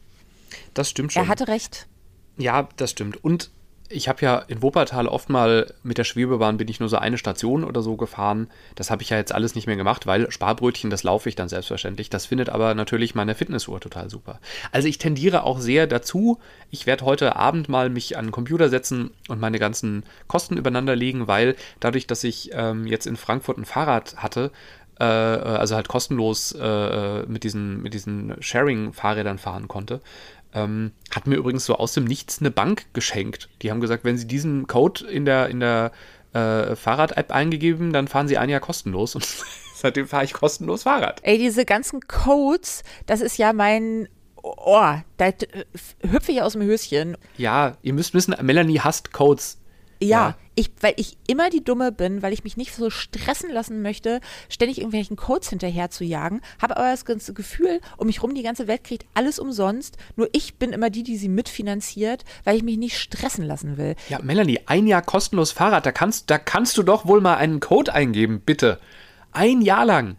[0.73, 1.23] Das stimmt schon.
[1.23, 1.87] Er hatte recht.
[2.37, 3.21] Ja, das stimmt.
[3.23, 3.51] Und
[3.89, 7.17] ich habe ja in Wuppertal oft mal mit der Schwebebahn bin ich nur so eine
[7.17, 8.49] Station oder so gefahren.
[8.75, 11.49] Das habe ich ja jetzt alles nicht mehr gemacht, weil Sparbrötchen, das laufe ich dann
[11.49, 12.09] selbstverständlich.
[12.09, 14.39] Das findet aber natürlich meine Fitnessuhr total super.
[14.71, 16.39] Also ich tendiere auch sehr dazu.
[16.69, 20.95] Ich werde heute Abend mal mich an den Computer setzen und meine ganzen Kosten übereinander
[20.95, 24.51] legen, weil dadurch, dass ich ähm, jetzt in Frankfurt ein Fahrrad hatte,
[24.99, 30.01] äh, also halt kostenlos äh, mit diesen, mit diesen Sharing-Fahrrädern fahren konnte,
[30.53, 33.49] ähm, hat mir übrigens so aus dem Nichts eine Bank geschenkt.
[33.61, 35.91] Die haben gesagt, wenn Sie diesen Code in der, in der
[36.33, 39.15] äh, Fahrrad-App eingegeben, dann fahren Sie ein Jahr kostenlos.
[39.15, 39.25] Und
[39.75, 41.19] seitdem fahre ich kostenlos Fahrrad.
[41.23, 44.07] Ey, diese ganzen Codes, das ist ja mein
[44.43, 45.25] Oh, da
[46.09, 47.17] hüpfe ich aus dem Höschen.
[47.37, 49.59] Ja, ihr müsst wissen, Melanie hasst Codes.
[49.99, 53.51] Ja, ja, ich, weil ich immer die Dumme bin, weil ich mich nicht so stressen
[53.51, 58.23] lassen möchte, ständig irgendwelchen Codes hinterher zu jagen, habe aber das ganze Gefühl, um mich
[58.23, 59.97] rum, die ganze Welt kriegt alles umsonst.
[60.15, 63.95] Nur ich bin immer die, die sie mitfinanziert, weil ich mich nicht stressen lassen will.
[64.09, 67.59] Ja, Melanie, ein Jahr kostenlos Fahrrad, da kannst, da kannst du doch wohl mal einen
[67.59, 68.79] Code eingeben, bitte.
[69.31, 70.17] Ein Jahr lang.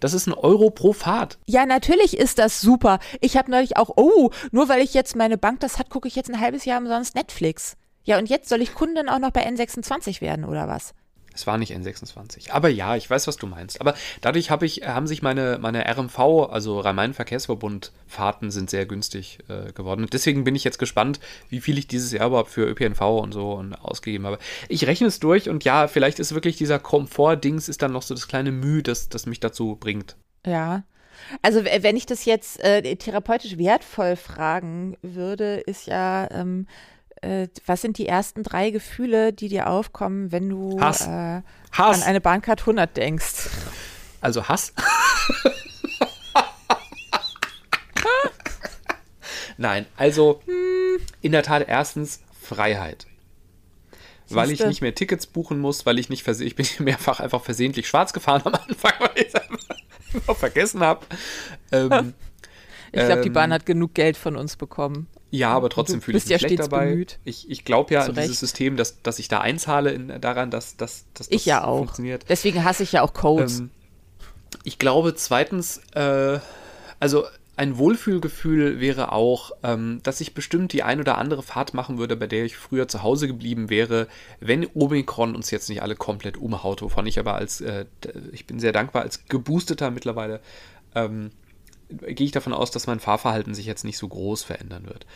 [0.00, 1.38] Das ist ein Euro pro Fahrt.
[1.46, 2.98] Ja, natürlich ist das super.
[3.20, 6.16] Ich habe neulich auch, oh, nur weil ich jetzt meine Bank das hat, gucke ich
[6.16, 7.76] jetzt ein halbes Jahr umsonst Netflix.
[8.04, 10.94] Ja, und jetzt soll ich Kundin auch noch bei N26 werden, oder was?
[11.34, 12.52] Es war nicht N26.
[12.52, 13.80] Aber ja, ich weiß, was du meinst.
[13.80, 16.18] Aber dadurch hab ich, haben sich meine, meine RMV,
[16.50, 20.02] also Rhein-Main-Verkehrsverbund-Fahrten sind sehr günstig äh, geworden.
[20.02, 23.32] Und deswegen bin ich jetzt gespannt, wie viel ich dieses Jahr überhaupt für ÖPNV und
[23.32, 24.38] so und ausgegeben habe.
[24.68, 28.14] Ich rechne es durch und ja, vielleicht ist wirklich dieser Komfort-Dings ist dann noch so
[28.14, 30.16] das kleine Mühe, das, das mich dazu bringt.
[30.46, 30.84] Ja.
[31.42, 36.66] Also wenn ich das jetzt äh, therapeutisch wertvoll fragen würde, ist ja, ähm,
[37.24, 41.06] äh, was sind die ersten drei Gefühle, die dir aufkommen, wenn du Hass.
[41.06, 41.96] Äh, Hass.
[41.96, 43.48] an eine Bahncard 100 denkst?
[44.20, 44.72] Also Hass?
[49.56, 50.42] Nein, also
[51.20, 53.06] in der Tat erstens Freiheit.
[54.26, 54.36] Siehste?
[54.36, 57.86] Weil ich nicht mehr Tickets buchen muss, weil ich nicht ich bin mehrfach einfach versehentlich
[57.88, 61.06] schwarz gefahren am Anfang, weil ich es einfach vergessen habe.
[61.72, 62.14] Ähm,
[62.92, 65.08] ich glaube, die Bahn ähm, hat genug Geld von uns bekommen.
[65.34, 66.90] Ja, aber trotzdem fühle ich mich ja schlecht dabei.
[66.90, 67.18] Bemüht.
[67.24, 70.76] Ich, ich glaube ja an dieses System, dass, dass ich da einzahle in, daran, dass,
[70.76, 71.78] dass, dass das ich ja auch.
[71.78, 72.24] funktioniert.
[72.28, 73.58] Deswegen hasse ich ja auch Codes.
[73.58, 73.70] Ähm,
[74.62, 76.38] ich glaube zweitens, äh,
[77.00, 77.24] also
[77.56, 82.14] ein Wohlfühlgefühl wäre auch, ähm, dass ich bestimmt die ein oder andere Fahrt machen würde,
[82.14, 84.06] bei der ich früher zu Hause geblieben wäre,
[84.38, 87.86] wenn Omikron uns jetzt nicht alle komplett umhaut, wovon ich aber als, äh,
[88.30, 90.40] ich bin sehr dankbar, als Geboosteter mittlerweile
[90.94, 91.32] ähm,
[91.88, 95.06] gehe ich davon aus, dass mein Fahrverhalten sich jetzt nicht so groß verändern wird.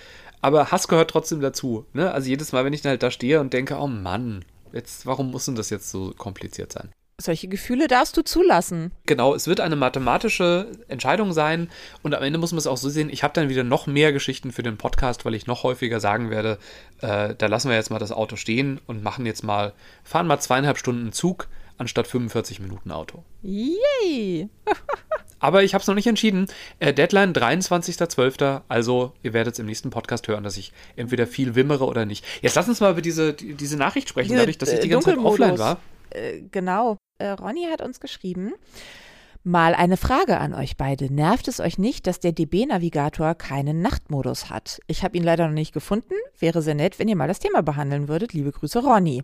[0.40, 1.86] Aber Hass gehört trotzdem dazu.
[1.92, 2.12] Ne?
[2.12, 5.30] Also jedes Mal, wenn ich dann halt da stehe und denke, oh Mann, jetzt, warum
[5.30, 6.90] muss denn das jetzt so kompliziert sein?
[7.20, 8.92] Solche Gefühle darfst du zulassen.
[9.06, 11.68] Genau, es wird eine mathematische Entscheidung sein
[12.04, 14.12] und am Ende muss man es auch so sehen, ich habe dann wieder noch mehr
[14.12, 16.58] Geschichten für den Podcast, weil ich noch häufiger sagen werde,
[17.00, 19.72] äh, da lassen wir jetzt mal das Auto stehen und machen jetzt mal,
[20.04, 21.48] fahren mal zweieinhalb Stunden Zug
[21.78, 23.24] anstatt 45 Minuten Auto.
[23.42, 24.48] Yay!
[25.40, 26.48] Aber ich habe es noch nicht entschieden.
[26.80, 28.62] Äh, Deadline 23.12.
[28.68, 32.24] Also ihr werdet es im nächsten Podcast hören, dass ich entweder viel wimmere oder nicht.
[32.42, 35.10] Jetzt lass uns mal über diese, diese Nachricht sprechen, diese, dadurch, dass ich die ganze
[35.10, 35.78] Zeit offline war.
[36.10, 36.96] Äh, genau.
[37.18, 38.52] Äh, Ronny hat uns geschrieben.
[39.44, 41.12] Mal eine Frage an euch beide.
[41.12, 44.80] Nervt es euch nicht, dass der DB-Navigator keinen Nachtmodus hat?
[44.88, 46.14] Ich habe ihn leider noch nicht gefunden.
[46.38, 48.32] Wäre sehr nett, wenn ihr mal das Thema behandeln würdet.
[48.32, 49.22] Liebe Grüße, Ronny.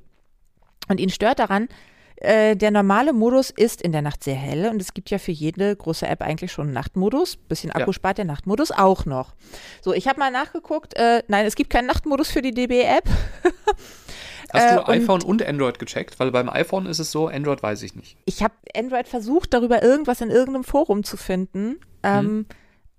[0.88, 1.68] Und ihn stört daran,
[2.16, 5.32] äh, der normale Modus ist in der Nacht sehr hell und es gibt ja für
[5.32, 7.36] jede große App eigentlich schon einen Nachtmodus.
[7.36, 7.92] Bisschen Akku ja.
[7.92, 9.34] spart der Nachtmodus auch noch.
[9.82, 10.94] So, ich habe mal nachgeguckt.
[10.96, 13.04] Äh, nein, es gibt keinen Nachtmodus für die DB-App.
[14.52, 16.20] Hast du äh, iPhone und Android gecheckt?
[16.20, 18.16] Weil beim iPhone ist es so, Android weiß ich nicht.
[18.24, 22.46] Ich habe Android versucht, darüber irgendwas in irgendeinem Forum zu finden ähm, hm.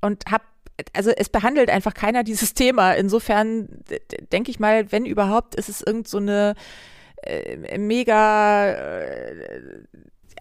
[0.01, 0.43] und habe
[0.91, 2.91] also es behandelt einfach keiner dieses Thema.
[2.93, 3.69] Insofern
[4.33, 6.55] denke ich mal, wenn überhaupt, ist es irgend so eine
[7.25, 9.55] äh, mega äh,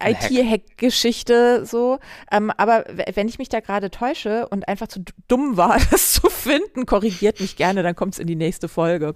[0.01, 1.99] IT-Hack-Geschichte so.
[2.31, 6.29] Ähm, aber wenn ich mich da gerade täusche und einfach zu dumm war, das zu
[6.29, 9.15] finden, korrigiert mich gerne, dann kommt es in die nächste Folge.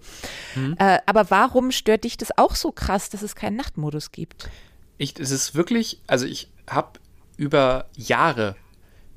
[0.56, 0.76] Mhm.
[0.80, 4.50] Äh, aber warum stört dich das auch so krass, dass es keinen Nachtmodus gibt?
[4.98, 7.00] Ich, es ist wirklich, also ich habe
[7.38, 8.56] über Jahre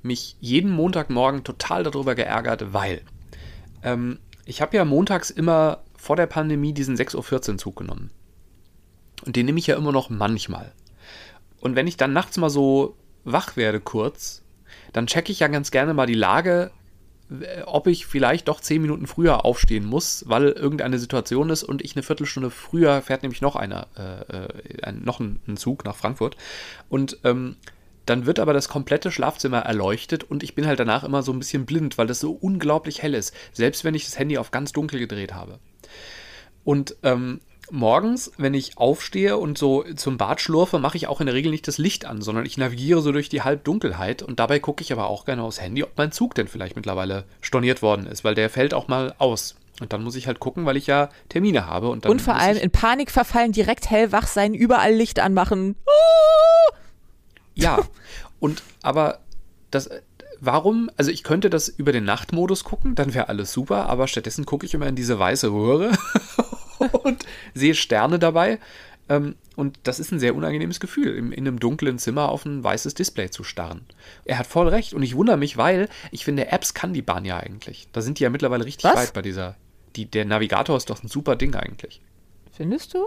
[0.02, 3.02] mich jeden Montagmorgen total darüber geärgert, weil
[3.82, 8.10] ähm, ich habe ja montags immer vor der Pandemie diesen 6.14 Uhr Zug genommen.
[9.24, 10.72] Und den nehme ich ja immer noch manchmal.
[11.60, 14.42] Und wenn ich dann nachts mal so wach werde kurz,
[14.92, 16.70] dann checke ich ja ganz gerne mal die Lage,
[17.40, 21.82] äh, ob ich vielleicht doch zehn Minuten früher aufstehen muss, weil irgendeine Situation ist und
[21.82, 25.96] ich eine Viertelstunde früher fährt nämlich noch einer, äh, äh ein, noch ein, Zug nach
[25.96, 26.36] Frankfurt.
[26.88, 27.56] Und ähm,
[28.06, 31.38] dann wird aber das komplette Schlafzimmer erleuchtet und ich bin halt danach immer so ein
[31.38, 34.72] bisschen blind, weil das so unglaublich hell ist, selbst wenn ich das Handy auf ganz
[34.72, 35.60] dunkel gedreht habe.
[36.64, 37.40] Und ähm,
[37.72, 41.50] morgens, wenn ich aufstehe und so zum Bad schlurfe, mache ich auch in der Regel
[41.50, 44.92] nicht das Licht an, sondern ich navigiere so durch die Halbdunkelheit und dabei gucke ich
[44.92, 48.34] aber auch gerne aufs Handy, ob mein Zug denn vielleicht mittlerweile storniert worden ist, weil
[48.34, 49.56] der fällt auch mal aus.
[49.80, 51.88] Und dann muss ich halt gucken, weil ich ja Termine habe.
[51.88, 55.74] Und, dann und vor allem in Panik verfallen, direkt hellwach sein, überall Licht anmachen.
[57.54, 57.80] Ja,
[58.38, 59.20] und aber
[59.70, 59.88] das,
[60.40, 64.44] warum, also ich könnte das über den Nachtmodus gucken, dann wäre alles super, aber stattdessen
[64.44, 65.92] gucke ich immer in diese weiße Röhre
[67.04, 68.58] und sehe Sterne dabei.
[69.08, 72.94] Ähm, und das ist ein sehr unangenehmes Gefühl, in, einem dunklen Zimmer auf ein weißes
[72.94, 73.84] Display zu starren.
[74.24, 77.24] Er hat voll recht und ich wundere mich, weil ich finde, Apps kann die Bahn
[77.24, 77.88] ja eigentlich.
[77.92, 78.96] Da sind die ja mittlerweile richtig Was?
[78.96, 79.56] weit bei dieser.
[79.96, 82.00] Die, der Navigator ist doch ein super Ding eigentlich.
[82.52, 83.06] Findest du?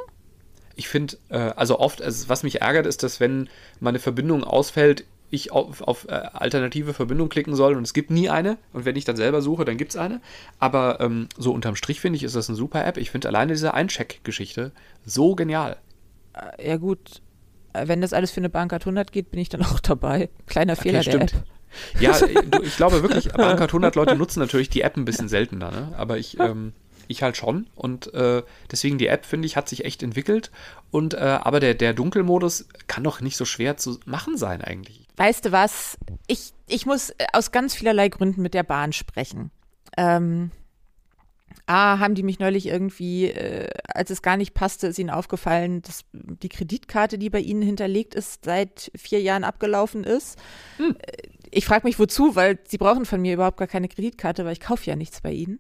[0.76, 5.06] Ich finde, äh, also oft, also was mich ärgert, ist, dass wenn meine Verbindung ausfällt,
[5.36, 8.58] ich auf, auf äh, alternative Verbindung klicken soll und es gibt nie eine.
[8.74, 10.22] Und wenn ich dann selber suche, dann gibt es eine.
[10.60, 12.98] Aber ähm, so unterm Strich finde ich, ist das eine super App.
[12.98, 14.72] Ich finde alleine diese Eincheck-Geschichte
[15.06, 15.78] so genial.
[16.34, 17.22] Äh, Ja gut,
[17.74, 20.30] Äh, wenn das alles für eine Bankart 100 geht, bin ich dann auch dabei.
[20.48, 21.34] Kleiner Fehler der stimmt.
[21.34, 21.44] App.
[22.00, 25.72] Ja, äh, ich glaube wirklich, Bankart 100 Leute nutzen natürlich die App ein bisschen seltener,
[25.72, 25.94] ne?
[25.98, 26.74] aber ich, ähm,
[27.08, 27.68] ich halt schon.
[27.76, 30.52] Und äh, deswegen die App, finde ich, hat sich echt entwickelt.
[30.92, 35.05] Und äh, aber der, der Dunkelmodus kann doch nicht so schwer zu machen sein eigentlich.
[35.18, 35.98] Weißt du was?
[36.28, 39.52] Ich, ich muss äh, aus ganz vielerlei Gründen mit der Bahn sprechen.
[39.98, 40.52] Ähm,
[41.68, 45.82] A, haben die mich neulich irgendwie, äh, als es gar nicht passte, ist ihnen aufgefallen,
[45.82, 50.38] dass die Kreditkarte, die bei ihnen hinterlegt ist, seit vier Jahren abgelaufen ist.
[50.80, 50.94] Äh,
[51.52, 54.60] Ich frage mich, wozu, weil sie brauchen von mir überhaupt gar keine Kreditkarte, weil ich
[54.60, 55.60] kaufe ja nichts bei ihnen.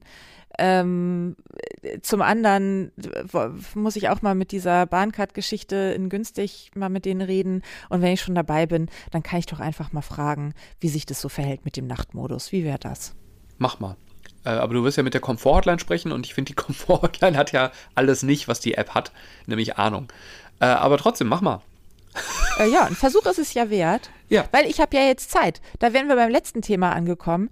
[0.58, 1.36] Ähm,
[1.82, 2.92] äh, zum anderen
[3.74, 7.62] muss ich auch mal mit dieser Bahncard-Geschichte in günstig mal mit denen reden.
[7.90, 11.06] Und wenn ich schon dabei bin, dann kann ich doch einfach mal fragen, wie sich
[11.06, 12.52] das so verhält mit dem Nachtmodus.
[12.52, 13.16] Wie wäre das?
[13.58, 13.96] Mach mal.
[14.44, 17.52] Äh, aber du wirst ja mit der Komfort-Hotline sprechen und ich finde, die Komfort-Hotline hat
[17.52, 19.12] ja alles nicht, was die App hat,
[19.46, 20.08] nämlich Ahnung.
[20.60, 21.62] Äh, aber trotzdem, mach mal.
[22.58, 24.10] Äh, ja, ein Versuch ist es ja wert.
[24.30, 24.46] Ja.
[24.54, 25.60] Weil ich habe ja jetzt Zeit.
[25.80, 27.50] Da wären wir beim letzten Thema angekommen.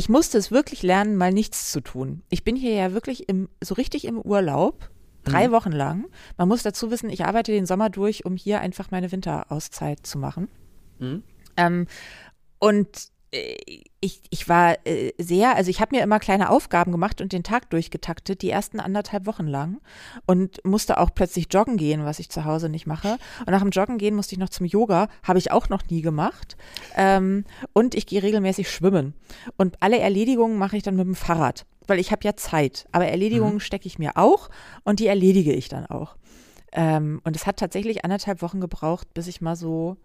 [0.00, 2.22] Ich musste es wirklich lernen, mal nichts zu tun.
[2.30, 4.88] Ich bin hier ja wirklich im, so richtig im Urlaub.
[5.24, 6.06] Drei Wochen lang.
[6.38, 10.16] Man muss dazu wissen, ich arbeite den Sommer durch, um hier einfach meine Winterauszeit zu
[10.16, 10.48] machen.
[11.00, 11.22] Mhm.
[11.58, 11.86] Ähm,
[12.58, 17.32] und ich, ich war äh, sehr, also ich habe mir immer kleine Aufgaben gemacht und
[17.32, 19.80] den Tag durchgetaktet, die ersten anderthalb Wochen lang
[20.26, 23.18] und musste auch plötzlich joggen gehen, was ich zu Hause nicht mache.
[23.40, 26.02] Und nach dem Joggen gehen musste ich noch zum Yoga, habe ich auch noch nie
[26.02, 26.56] gemacht.
[26.96, 29.14] Ähm, und ich gehe regelmäßig schwimmen.
[29.56, 32.88] Und alle Erledigungen mache ich dann mit dem Fahrrad, weil ich habe ja Zeit.
[32.90, 34.50] Aber Erledigungen stecke ich mir auch
[34.82, 36.16] und die erledige ich dann auch.
[36.72, 39.96] Ähm, und es hat tatsächlich anderthalb Wochen gebraucht, bis ich mal so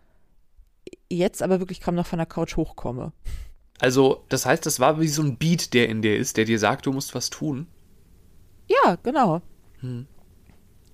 [1.10, 3.12] jetzt aber wirklich kaum noch von der Couch hochkomme.
[3.80, 6.60] Also, das heißt, das war wie so ein Beat, der in dir ist, der dir
[6.60, 7.68] sagt, du musst was tun.
[8.68, 9.41] Ja, genau.
[9.82, 10.08] Hm.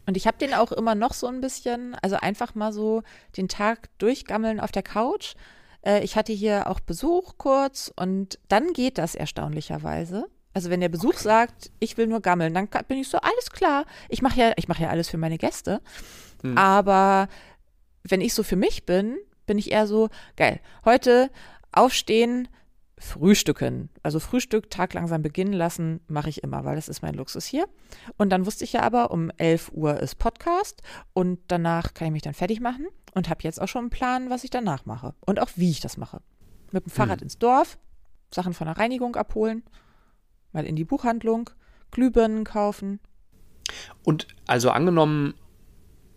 [0.08, 3.04] Und ich habe den auch immer noch so ein bisschen, also einfach mal so
[3.38, 5.36] den Tag durchgammeln auf der Couch.
[5.86, 10.28] Äh, ich hatte hier auch Besuch kurz und dann geht das erstaunlicherweise.
[10.54, 13.86] Also wenn der Besuch sagt, ich will nur gammeln, dann bin ich so, alles klar.
[14.10, 15.82] Ich mache ja, ich mache ja alles für meine Gäste.
[16.42, 16.58] Hm.
[16.58, 17.30] Aber
[18.04, 19.18] wenn ich so für mich bin,
[19.52, 21.30] bin ich eher so, geil, heute
[21.74, 22.48] aufstehen,
[22.98, 23.90] frühstücken.
[24.02, 27.68] Also Frühstück, Tag langsam beginnen lassen, mache ich immer, weil das ist mein Luxus hier.
[28.16, 32.14] Und dann wusste ich ja aber, um 11 Uhr ist Podcast und danach kann ich
[32.14, 35.16] mich dann fertig machen und habe jetzt auch schon einen Plan, was ich danach mache
[35.20, 36.22] und auch wie ich das mache.
[36.72, 37.78] Mit dem Fahrrad ins Dorf,
[38.34, 39.64] Sachen von der Reinigung abholen,
[40.54, 41.50] mal in die Buchhandlung,
[41.92, 43.02] Glühbirnen kaufen.
[44.06, 45.34] Und also angenommen,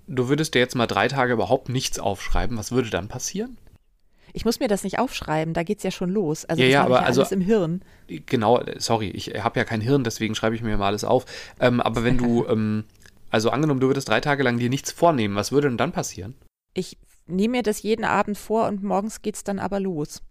[0.07, 3.57] du würdest dir jetzt mal drei Tage überhaupt nichts aufschreiben, was würde dann passieren?
[4.33, 6.45] Ich muss mir das nicht aufschreiben, da geht's ja schon los.
[6.45, 7.83] Also Ja, das ja, aber ja also- alles im Hirn.
[8.09, 11.25] Genau, sorry, ich habe ja kein Hirn, deswegen schreibe ich mir mal alles auf.
[11.61, 12.85] Ähm, aber wenn du, ähm,
[13.31, 16.35] also angenommen, du würdest drei Tage lang dir nichts vornehmen, was würde denn dann passieren?
[16.75, 20.23] Ich nehme mir das jeden Abend vor und morgens geht's dann aber los.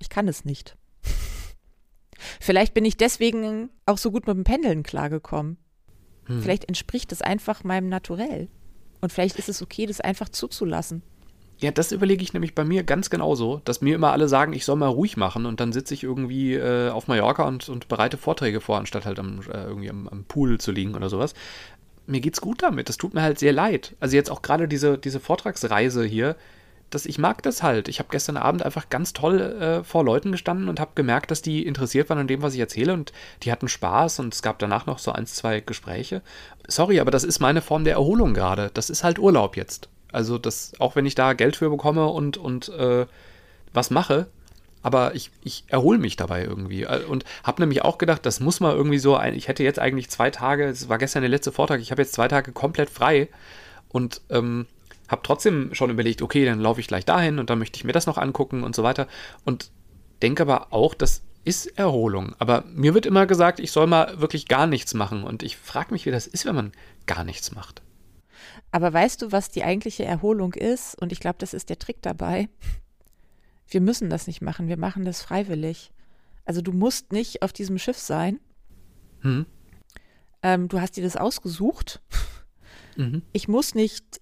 [0.00, 0.76] Ich kann es nicht.
[2.40, 5.56] Vielleicht bin ich deswegen auch so gut mit dem Pendeln klargekommen.
[6.26, 6.42] Hm.
[6.42, 8.48] Vielleicht entspricht es einfach meinem Naturell.
[9.02, 11.02] Und vielleicht ist es okay, das einfach zuzulassen.
[11.58, 14.64] Ja, das überlege ich nämlich bei mir ganz genauso, dass mir immer alle sagen, ich
[14.64, 18.16] soll mal ruhig machen und dann sitze ich irgendwie äh, auf Mallorca und, und bereite
[18.16, 21.34] Vorträge vor, anstatt halt am, äh, irgendwie am, am Pool zu liegen oder sowas.
[22.06, 22.88] Mir geht's gut damit.
[22.88, 23.94] Das tut mir halt sehr leid.
[24.00, 26.36] Also jetzt auch gerade diese, diese Vortragsreise hier,
[26.94, 27.88] dass ich mag das halt.
[27.88, 31.42] Ich habe gestern Abend einfach ganz toll äh, vor Leuten gestanden und habe gemerkt, dass
[31.42, 33.12] die interessiert waren an dem, was ich erzähle und
[33.42, 36.22] die hatten Spaß und es gab danach noch so eins, zwei Gespräche.
[36.68, 38.70] Sorry, aber das ist meine Form der Erholung gerade.
[38.74, 39.88] Das ist halt Urlaub jetzt.
[40.12, 43.06] Also das, auch wenn ich da Geld für bekomme und, und äh,
[43.72, 44.26] was mache,
[44.82, 46.82] aber ich, ich erhole mich dabei irgendwie.
[46.82, 49.78] Äh, und habe nämlich auch gedacht, das muss mal irgendwie so, ein, ich hätte jetzt
[49.78, 52.90] eigentlich zwei Tage, es war gestern der letzte Vortag, ich habe jetzt zwei Tage komplett
[52.90, 53.28] frei
[53.88, 54.66] und ähm,
[55.12, 57.92] habe trotzdem schon überlegt, okay, dann laufe ich gleich dahin und dann möchte ich mir
[57.92, 59.06] das noch angucken und so weiter.
[59.44, 59.70] Und
[60.22, 62.34] denke aber auch, das ist Erholung.
[62.38, 65.24] Aber mir wird immer gesagt, ich soll mal wirklich gar nichts machen.
[65.24, 66.72] Und ich frage mich, wie das ist, wenn man
[67.06, 67.82] gar nichts macht.
[68.70, 71.00] Aber weißt du, was die eigentliche Erholung ist?
[71.00, 72.48] Und ich glaube, das ist der Trick dabei.
[73.68, 75.92] Wir müssen das nicht machen, wir machen das freiwillig.
[76.44, 78.40] Also du musst nicht auf diesem Schiff sein.
[79.20, 79.46] Hm.
[80.42, 82.00] Ähm, du hast dir das ausgesucht.
[82.96, 83.22] Mhm.
[83.32, 84.21] Ich muss nicht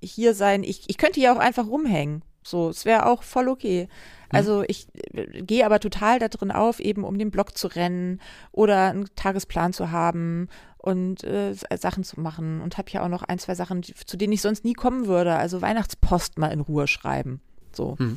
[0.00, 0.62] hier sein.
[0.64, 2.22] Ich, ich könnte hier auch einfach rumhängen.
[2.42, 3.88] So, es wäre auch voll okay.
[4.30, 4.36] Mhm.
[4.36, 8.20] Also ich äh, gehe aber total da drin auf, eben um den Block zu rennen
[8.52, 13.24] oder einen Tagesplan zu haben und äh, Sachen zu machen und habe ja auch noch
[13.24, 15.34] ein, zwei Sachen, zu denen ich sonst nie kommen würde.
[15.34, 17.40] Also Weihnachtspost mal in Ruhe schreiben.
[17.72, 17.96] So.
[17.98, 18.16] Mhm.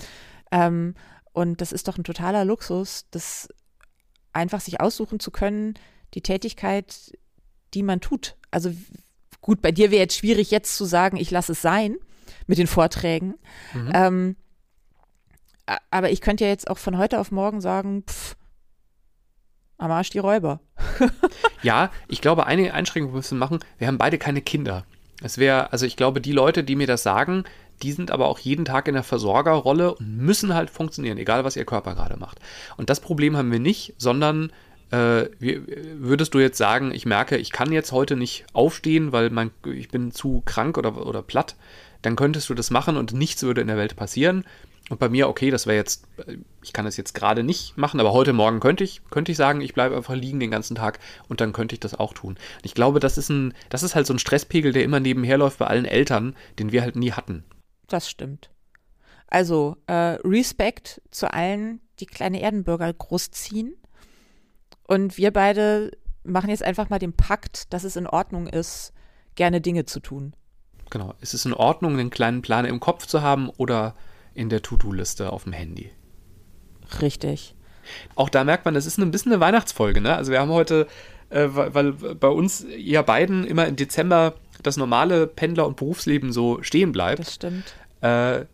[0.51, 0.95] Ähm,
[1.33, 3.49] und das ist doch ein totaler Luxus, das
[4.33, 5.73] einfach sich aussuchen zu können,
[6.13, 7.13] die Tätigkeit,
[7.73, 8.35] die man tut.
[8.51, 8.71] Also
[9.41, 11.95] gut, bei dir wäre jetzt schwierig, jetzt zu sagen, ich lasse es sein
[12.47, 13.35] mit den Vorträgen.
[13.73, 13.91] Mhm.
[13.93, 14.35] Ähm,
[15.91, 18.35] aber ich könnte ja jetzt auch von heute auf morgen sagen, pff,
[19.77, 20.59] am Arsch die Räuber.
[21.61, 23.59] ja, ich glaube, eine Einschränkung müssen wir machen.
[23.77, 24.85] Wir haben beide keine Kinder.
[25.21, 27.43] Es wäre, also ich glaube, die Leute, die mir das sagen,
[27.81, 31.55] die sind aber auch jeden Tag in der Versorgerrolle und müssen halt funktionieren, egal was
[31.55, 32.39] ihr Körper gerade macht.
[32.77, 34.51] Und das Problem haben wir nicht, sondern
[34.91, 39.51] äh, würdest du jetzt sagen, ich merke, ich kann jetzt heute nicht aufstehen, weil mein,
[39.65, 41.55] ich bin zu krank oder, oder platt,
[42.01, 44.45] dann könntest du das machen und nichts würde in der Welt passieren.
[44.89, 46.07] Und bei mir, okay, das wäre jetzt,
[46.63, 49.61] ich kann das jetzt gerade nicht machen, aber heute Morgen könnte ich, könnte ich sagen,
[49.61, 52.31] ich bleibe einfach liegen den ganzen Tag und dann könnte ich das auch tun.
[52.31, 55.37] Und ich glaube, das ist ein, das ist halt so ein Stresspegel, der immer nebenher
[55.37, 57.43] läuft bei allen Eltern, den wir halt nie hatten.
[57.87, 58.49] Das stimmt.
[59.27, 63.75] Also äh, Respekt zu allen, die kleine Erdenbürger großziehen.
[64.89, 65.91] Und wir beide
[66.23, 68.91] machen jetzt einfach mal den Pakt, dass es in Ordnung ist,
[69.35, 70.33] gerne Dinge zu tun.
[70.89, 71.13] Genau.
[71.21, 73.95] Ist es in Ordnung, einen kleinen Plan im Kopf zu haben oder
[74.33, 75.91] in der To-Do-Liste auf dem Handy?
[77.01, 77.55] Richtig.
[78.15, 80.01] Auch da merkt man, das ist ein bisschen eine Weihnachtsfolge.
[80.01, 80.15] Ne?
[80.15, 80.87] Also wir haben heute,
[81.29, 84.33] äh, weil bei uns ja beiden immer im Dezember
[84.63, 87.19] das normale Pendler- und Berufsleben so stehen bleibt.
[87.19, 87.75] Das stimmt.
[88.01, 88.45] Äh,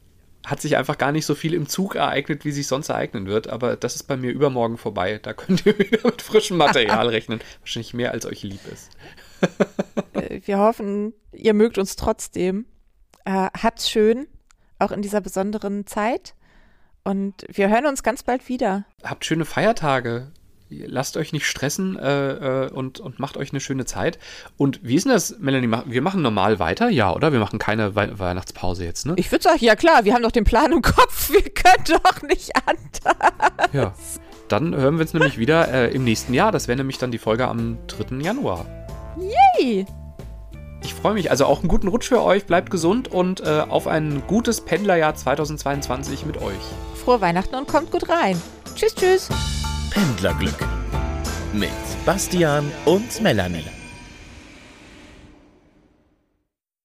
[0.45, 3.47] hat sich einfach gar nicht so viel im Zug ereignet, wie sich sonst ereignen wird.
[3.47, 5.19] Aber das ist bei mir übermorgen vorbei.
[5.21, 7.39] Da könnt ihr wieder mit frischem Material rechnen.
[7.61, 8.91] Wahrscheinlich mehr, als euch lieb ist.
[10.13, 12.65] Äh, wir hoffen, ihr mögt uns trotzdem.
[13.25, 14.27] Äh, habt's schön,
[14.79, 16.35] auch in dieser besonderen Zeit.
[17.03, 18.85] Und wir hören uns ganz bald wieder.
[19.03, 20.31] Habt schöne Feiertage
[20.69, 24.19] lasst euch nicht stressen äh, äh, und, und macht euch eine schöne Zeit.
[24.57, 25.69] Und wie ist denn das, Melanie?
[25.85, 27.31] Wir machen normal weiter, ja, oder?
[27.31, 29.13] Wir machen keine We Weihnachtspause jetzt, ne?
[29.17, 32.21] Ich würde sagen, ja klar, wir haben doch den Plan im Kopf, wir können doch
[32.23, 33.71] nicht anders.
[33.73, 33.93] Ja,
[34.47, 36.51] dann hören wir uns nämlich wieder äh, im nächsten Jahr.
[36.51, 38.17] Das wäre nämlich dann die Folge am 3.
[38.17, 38.65] Januar.
[39.59, 39.85] Yay!
[40.83, 41.31] Ich freue mich.
[41.31, 42.45] Also auch einen guten Rutsch für euch.
[42.45, 46.53] Bleibt gesund und äh, auf ein gutes Pendlerjahr 2022 mit euch.
[47.03, 48.39] Frohe Weihnachten und kommt gut rein.
[48.75, 49.29] Tschüss, tschüss.
[49.95, 50.59] Pendlerglück
[51.53, 51.71] mit
[52.05, 53.74] Bastian und Melanie.